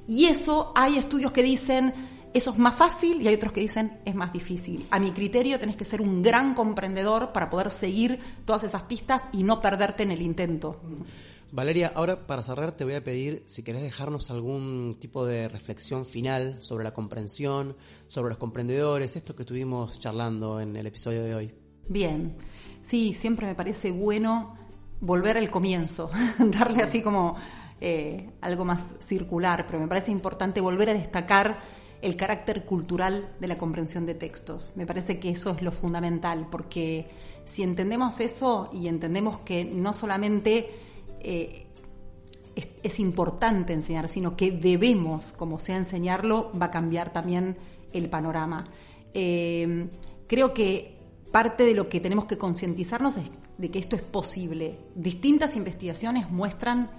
Y 0.07 0.25
eso 0.25 0.73
hay 0.75 0.97
estudios 0.97 1.31
que 1.31 1.43
dicen, 1.43 1.93
eso 2.33 2.51
es 2.51 2.57
más 2.57 2.75
fácil 2.75 3.21
y 3.21 3.27
hay 3.27 3.35
otros 3.35 3.51
que 3.51 3.61
dicen 3.61 3.99
es 4.05 4.15
más 4.15 4.31
difícil. 4.31 4.85
A 4.91 4.99
mi 4.99 5.11
criterio 5.11 5.59
tenés 5.59 5.75
que 5.75 5.85
ser 5.85 6.01
un 6.01 6.21
gran 6.21 6.53
comprendedor 6.53 7.31
para 7.33 7.49
poder 7.49 7.71
seguir 7.71 8.19
todas 8.45 8.63
esas 8.63 8.83
pistas 8.83 9.23
y 9.33 9.43
no 9.43 9.61
perderte 9.61 10.03
en 10.03 10.11
el 10.11 10.21
intento. 10.21 10.79
Valeria, 11.53 11.91
ahora 11.95 12.27
para 12.27 12.43
cerrar 12.43 12.71
te 12.71 12.85
voy 12.85 12.93
a 12.93 13.03
pedir 13.03 13.43
si 13.45 13.61
querés 13.61 13.81
dejarnos 13.81 14.31
algún 14.31 14.97
tipo 14.99 15.25
de 15.25 15.49
reflexión 15.49 16.05
final 16.05 16.57
sobre 16.61 16.85
la 16.85 16.93
comprensión, 16.93 17.75
sobre 18.07 18.29
los 18.29 18.37
comprendedores, 18.37 19.17
esto 19.17 19.35
que 19.35 19.43
estuvimos 19.43 19.99
charlando 19.99 20.61
en 20.61 20.77
el 20.77 20.87
episodio 20.87 21.23
de 21.23 21.35
hoy. 21.35 21.53
Bien, 21.89 22.37
sí, 22.83 23.13
siempre 23.13 23.47
me 23.47 23.55
parece 23.55 23.91
bueno 23.91 24.55
volver 25.01 25.37
al 25.37 25.49
comienzo, 25.49 26.09
darle 26.39 26.83
así 26.83 27.01
como 27.01 27.35
eh, 27.81 28.29
algo 28.39 28.63
más 28.63 28.95
circular, 28.99 29.65
pero 29.67 29.79
me 29.79 29.87
parece 29.87 30.11
importante 30.11 30.61
volver 30.61 30.91
a 30.91 30.93
destacar 30.93 31.80
el 32.01 32.15
carácter 32.15 32.65
cultural 32.65 33.33
de 33.39 33.47
la 33.47 33.57
comprensión 33.57 34.05
de 34.05 34.15
textos. 34.15 34.71
Me 34.75 34.85
parece 34.85 35.19
que 35.19 35.29
eso 35.29 35.51
es 35.51 35.61
lo 35.61 35.71
fundamental, 35.71 36.47
porque 36.49 37.07
si 37.45 37.63
entendemos 37.63 38.19
eso 38.19 38.69
y 38.73 38.87
entendemos 38.87 39.37
que 39.37 39.65
no 39.65 39.93
solamente 39.93 40.69
eh, 41.19 41.67
es, 42.55 42.99
importante 42.99 43.73
enseñar, 43.73 44.07
sino 44.07 44.35
que 44.35 44.51
debemos, 44.51 45.31
como 45.33 45.59
sea 45.59 45.77
enseñarlo, 45.77 46.51
va 46.59 46.67
a 46.67 46.71
cambiar 46.71 47.13
también 47.13 47.57
el 47.93 48.09
panorama. 48.09 48.67
Eh, 49.13 49.87
creo 50.27 50.53
que 50.53 50.97
parte 51.31 51.63
de 51.63 51.73
lo 51.73 51.87
que 51.87 51.99
tenemos 51.99 52.25
que 52.25 52.37
concientizarnos 52.37 53.17
es 53.17 53.25
de 53.57 53.69
que 53.69 53.79
esto 53.79 53.95
es 53.95 54.01
posible. 54.01 54.77
Distintas 54.95 55.55
investigaciones 55.55 56.29
muestran 56.29 56.89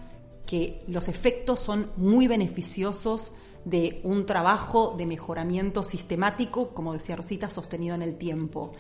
que 0.46 0.82
los 0.86 1.08
efectos 1.08 1.60
son 1.60 1.90
muy 1.96 2.28
beneficiosos 2.28 3.32
de 3.64 4.01
un 4.05 4.27
trabajo 4.27 4.94
de 4.96 5.07
mejoramiento 5.07 5.83
sistemático, 5.83 6.70
como 6.70 6.92
decía 6.92 7.16
Rosita, 7.16 7.48
sostenido 7.51 7.94
en 7.94 8.03
el 8.03 8.16
tiempo. 8.16 8.72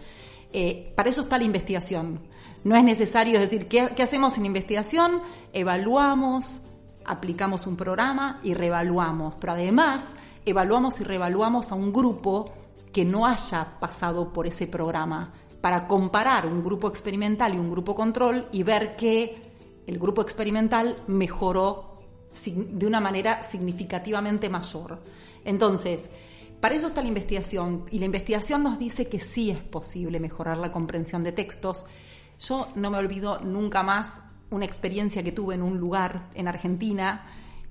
Eh, 0.52 0.92
para 0.96 1.10
eso 1.10 1.20
está 1.20 1.38
la 1.38 1.44
investigación. 1.44 2.20
No 2.64 2.76
es 2.76 2.84
necesario 2.84 3.40
decir, 3.40 3.68
¿qué, 3.68 3.90
hacemos 4.02 4.38
en 4.38 4.46
investigación? 4.46 5.22
Evaluamos, 5.52 6.60
aplicamos 7.04 7.66
un 7.66 7.76
programa 7.76 8.40
y 8.42 8.54
reevaluamos. 8.54 9.34
Pero 9.40 9.54
además, 9.54 10.02
evaluamos 10.44 11.00
y 11.00 11.04
reevaluamos 11.04 11.72
a 11.72 11.74
un 11.74 11.92
grupo 11.92 12.52
que 12.92 13.04
no 13.04 13.26
haya 13.26 13.78
pasado 13.80 14.32
por 14.32 14.46
ese 14.46 14.66
programa 14.66 15.32
para 15.60 15.86
comparar 15.86 16.46
un 16.46 16.62
grupo 16.62 16.88
experimental 16.88 17.54
y 17.54 17.58
un 17.58 17.70
grupo 17.70 17.94
control 17.94 18.48
y 18.52 18.62
ver 18.62 18.96
que 18.96 19.40
el 19.86 19.98
grupo 19.98 20.22
experimental 20.22 20.96
mejoró 21.06 21.91
de 22.44 22.86
una 22.86 23.00
manera 23.00 23.42
significativamente 23.42 24.48
mayor. 24.48 25.00
Entonces, 25.44 26.10
para 26.60 26.74
eso 26.76 26.86
está 26.86 27.02
la 27.02 27.08
investigación 27.08 27.86
y 27.90 27.98
la 27.98 28.06
investigación 28.06 28.62
nos 28.62 28.78
dice 28.78 29.08
que 29.08 29.18
sí 29.18 29.50
es 29.50 29.58
posible 29.58 30.20
mejorar 30.20 30.58
la 30.58 30.70
comprensión 30.70 31.24
de 31.24 31.32
textos. 31.32 31.84
Yo 32.38 32.68
no 32.76 32.90
me 32.90 32.98
olvido 32.98 33.40
nunca 33.40 33.82
más 33.82 34.20
una 34.50 34.64
experiencia 34.64 35.22
que 35.22 35.32
tuve 35.32 35.54
en 35.54 35.62
un 35.62 35.78
lugar 35.78 36.28
en 36.34 36.46
Argentina, 36.46 37.26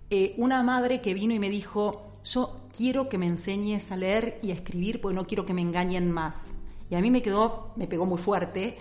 eh, 0.10 0.34
una 0.38 0.62
madre 0.64 1.00
que 1.00 1.14
vino 1.14 1.34
y 1.34 1.40
me 1.40 1.50
dijo, 1.50 2.10
yo 2.26 2.60
quiero 2.76 3.08
que 3.08 3.18
me 3.18 3.28
enseñes 3.28 3.92
a 3.92 3.96
leer 3.96 4.40
y 4.42 4.52
a 4.52 4.56
escribir 4.56 5.00
porque 5.00 5.16
no 5.16 5.26
quiero 5.26 5.46
que 5.46 5.54
me 5.54 5.62
engañen 5.62 6.12
más. 6.12 6.54
Y 6.90 6.96
a 6.96 7.00
mí 7.00 7.10
me 7.10 7.22
quedó, 7.22 7.72
me 7.78 7.88
pegó 7.88 8.06
muy 8.06 8.18
fuerte 8.18 8.78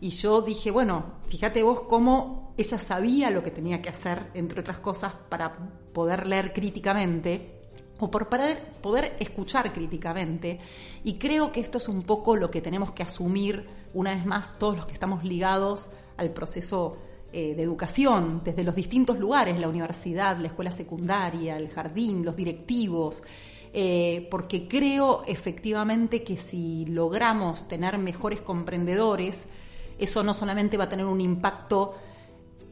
y 0.00 0.10
yo 0.10 0.40
dije, 0.40 0.70
bueno, 0.70 1.16
fíjate 1.28 1.62
vos 1.62 1.82
cómo 1.82 2.54
ella 2.56 2.78
sabía 2.78 3.30
lo 3.30 3.42
que 3.42 3.50
tenía 3.50 3.82
que 3.82 3.90
hacer, 3.90 4.30
entre 4.34 4.60
otras 4.60 4.78
cosas, 4.78 5.12
para 5.28 5.54
poder 5.92 6.26
leer 6.26 6.52
críticamente 6.52 7.60
o 7.98 8.10
por 8.10 8.28
poder, 8.28 9.16
escuchar 9.20 9.72
críticamente. 9.72 10.58
Y 11.04 11.14
creo 11.14 11.52
que 11.52 11.60
esto 11.60 11.76
es 11.76 11.88
un 11.88 12.02
poco 12.02 12.34
lo 12.34 12.50
que 12.50 12.62
tenemos 12.62 12.92
que 12.92 13.02
asumir, 13.02 13.68
una 13.92 14.14
vez 14.14 14.24
más, 14.24 14.58
todos 14.58 14.76
los 14.76 14.86
que 14.86 14.94
estamos 14.94 15.22
ligados 15.22 15.90
al 16.16 16.30
proceso 16.30 16.96
eh, 17.30 17.54
de 17.54 17.62
educación, 17.62 18.40
desde 18.42 18.64
los 18.64 18.74
distintos 18.74 19.18
lugares, 19.18 19.58
la 19.58 19.68
universidad, 19.68 20.38
la 20.38 20.48
escuela 20.48 20.70
secundaria, 20.70 21.58
el 21.58 21.68
jardín, 21.68 22.24
los 22.24 22.36
directivos. 22.36 23.22
Eh, 23.72 24.26
porque 24.30 24.66
creo 24.66 25.22
efectivamente 25.26 26.24
que 26.24 26.38
si 26.38 26.86
logramos 26.86 27.68
tener 27.68 27.98
mejores 27.98 28.40
comprendedores, 28.40 29.46
eso 30.00 30.22
no 30.22 30.34
solamente 30.34 30.76
va 30.76 30.84
a 30.84 30.88
tener 30.88 31.06
un 31.06 31.20
impacto 31.20 31.94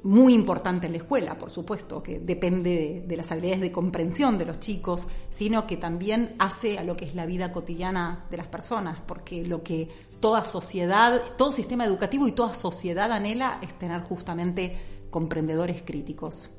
muy 0.02 0.32
importante 0.32 0.86
en 0.86 0.92
la 0.92 0.98
escuela, 0.98 1.36
por 1.36 1.50
supuesto, 1.50 2.02
que 2.02 2.20
depende 2.20 3.04
de, 3.06 3.16
las 3.16 3.30
habilidades 3.32 3.60
de 3.60 3.72
comprensión 3.72 4.38
de 4.38 4.46
los 4.46 4.60
chicos, 4.60 5.08
sino 5.28 5.66
que 5.66 5.76
también 5.76 6.34
hace 6.38 6.78
a 6.78 6.84
lo 6.84 6.96
que 6.96 7.04
es 7.04 7.14
la 7.14 7.26
vida 7.26 7.52
cotidiana 7.52 8.26
de 8.30 8.36
las 8.36 8.46
personas, 8.46 9.00
porque 9.06 9.44
lo 9.44 9.62
que 9.62 9.88
toda 10.20 10.44
sociedad, 10.44 11.20
todo 11.36 11.52
sistema 11.52 11.84
educativo 11.84 12.28
y 12.28 12.32
toda 12.32 12.54
sociedad 12.54 13.10
anhela 13.10 13.58
es 13.62 13.76
tener 13.78 14.00
justamente 14.02 14.76
comprendedores 15.10 15.82
críticos. 15.82 16.50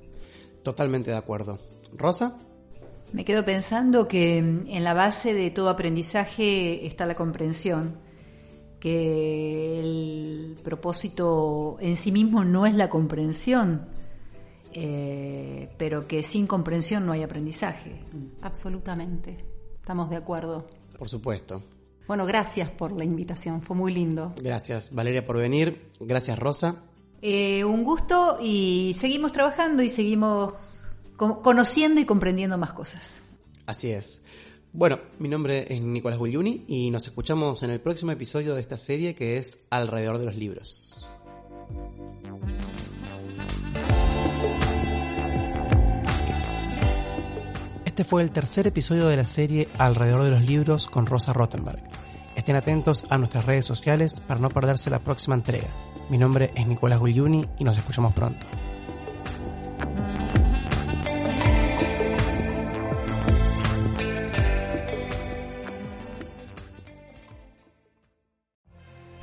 Totalmente 0.64 1.12
de 1.12 1.18
acuerdo. 1.18 1.60
Rosa. 1.96 2.38
Me 3.14 3.26
quedo 3.26 3.44
pensando 3.44 4.08
que 4.08 4.38
en 4.38 4.84
la 4.84 4.94
base 4.94 5.34
de 5.34 5.50
todo 5.50 5.70
aprendizaje 5.70 6.86
está 6.86 7.08
la 7.08 7.16
comprensión 7.16 8.09
que 8.80 9.80
el 9.80 10.58
propósito 10.64 11.78
en 11.80 11.96
sí 11.96 12.12
mismo 12.12 12.44
no 12.44 12.66
es 12.66 12.74
la 12.74 12.90
comprensión, 12.90 13.88
eh, 14.74 15.70
pero 15.78 16.08
que 16.08 16.24
sin 16.24 16.48
comprensión 16.48 17.06
no 17.06 17.12
hay 17.12 17.24
aprendizaje. 17.24 18.02
Absolutamente, 18.42 19.44
estamos 19.76 20.10
de 20.10 20.16
acuerdo. 20.16 20.68
Por 20.98 21.10
supuesto. 21.10 21.64
Bueno, 22.08 22.26
gracias 22.26 22.72
por 22.72 22.92
la 22.92 23.04
invitación, 23.04 23.62
fue 23.62 23.76
muy 23.76 23.94
lindo. 23.94 24.34
Gracias 24.42 24.94
Valeria 24.94 25.26
por 25.26 25.38
venir, 25.38 25.92
gracias 26.00 26.40
Rosa. 26.40 26.84
Eh, 27.22 27.64
un 27.66 27.84
gusto 27.84 28.40
y 28.42 28.94
seguimos 28.96 29.34
trabajando 29.34 29.84
y 29.84 29.90
seguimos 29.90 30.54
conociendo 31.18 32.00
y 32.00 32.06
comprendiendo 32.06 32.58
más 32.58 32.74
cosas. 32.74 33.20
Así 33.66 33.92
es. 33.92 34.24
Bueno, 34.72 35.00
mi 35.18 35.28
nombre 35.28 35.66
es 35.74 35.82
Nicolás 35.82 36.20
Gugliuni 36.20 36.66
y 36.68 36.92
nos 36.92 37.08
escuchamos 37.08 37.64
en 37.64 37.72
el 37.72 37.82
próximo 37.82 38.12
episodio 38.12 38.54
de 38.54 38.62
esta 38.62 38.78
serie 38.78 39.16
que 39.16 39.40
es 39.40 39.66
Alrededor 39.72 40.20
de 40.20 40.26
los 40.26 40.36
Libros. 40.36 41.08
Este 47.84 48.04
fue 48.04 48.22
el 48.22 48.30
tercer 48.30 48.68
episodio 48.68 49.08
de 49.08 49.18
la 49.18 49.26
serie 49.26 49.68
Alrededor 49.80 50.24
de 50.24 50.32
los 50.32 50.44
Libros 50.44 50.86
con 50.86 51.08
Rosa 51.08 51.34
Rottenberg. 51.34 51.82
Estén 52.36 52.56
atentos 52.56 53.06
a 53.10 53.18
nuestras 53.18 53.46
redes 53.46 53.66
sociales 53.66 54.22
para 54.22 54.40
no 54.40 54.50
perderse 54.52 54.92
la 54.92 55.00
próxima 55.00 55.34
entrega. 55.34 55.68
Mi 56.12 56.20
nombre 56.20 56.52
es 56.56 56.68
Nicolás 56.68 57.00
Gugliuni 57.00 57.46
y 57.58 57.64
nos 57.64 57.78
escuchamos 57.78 58.14
pronto. 58.14 58.46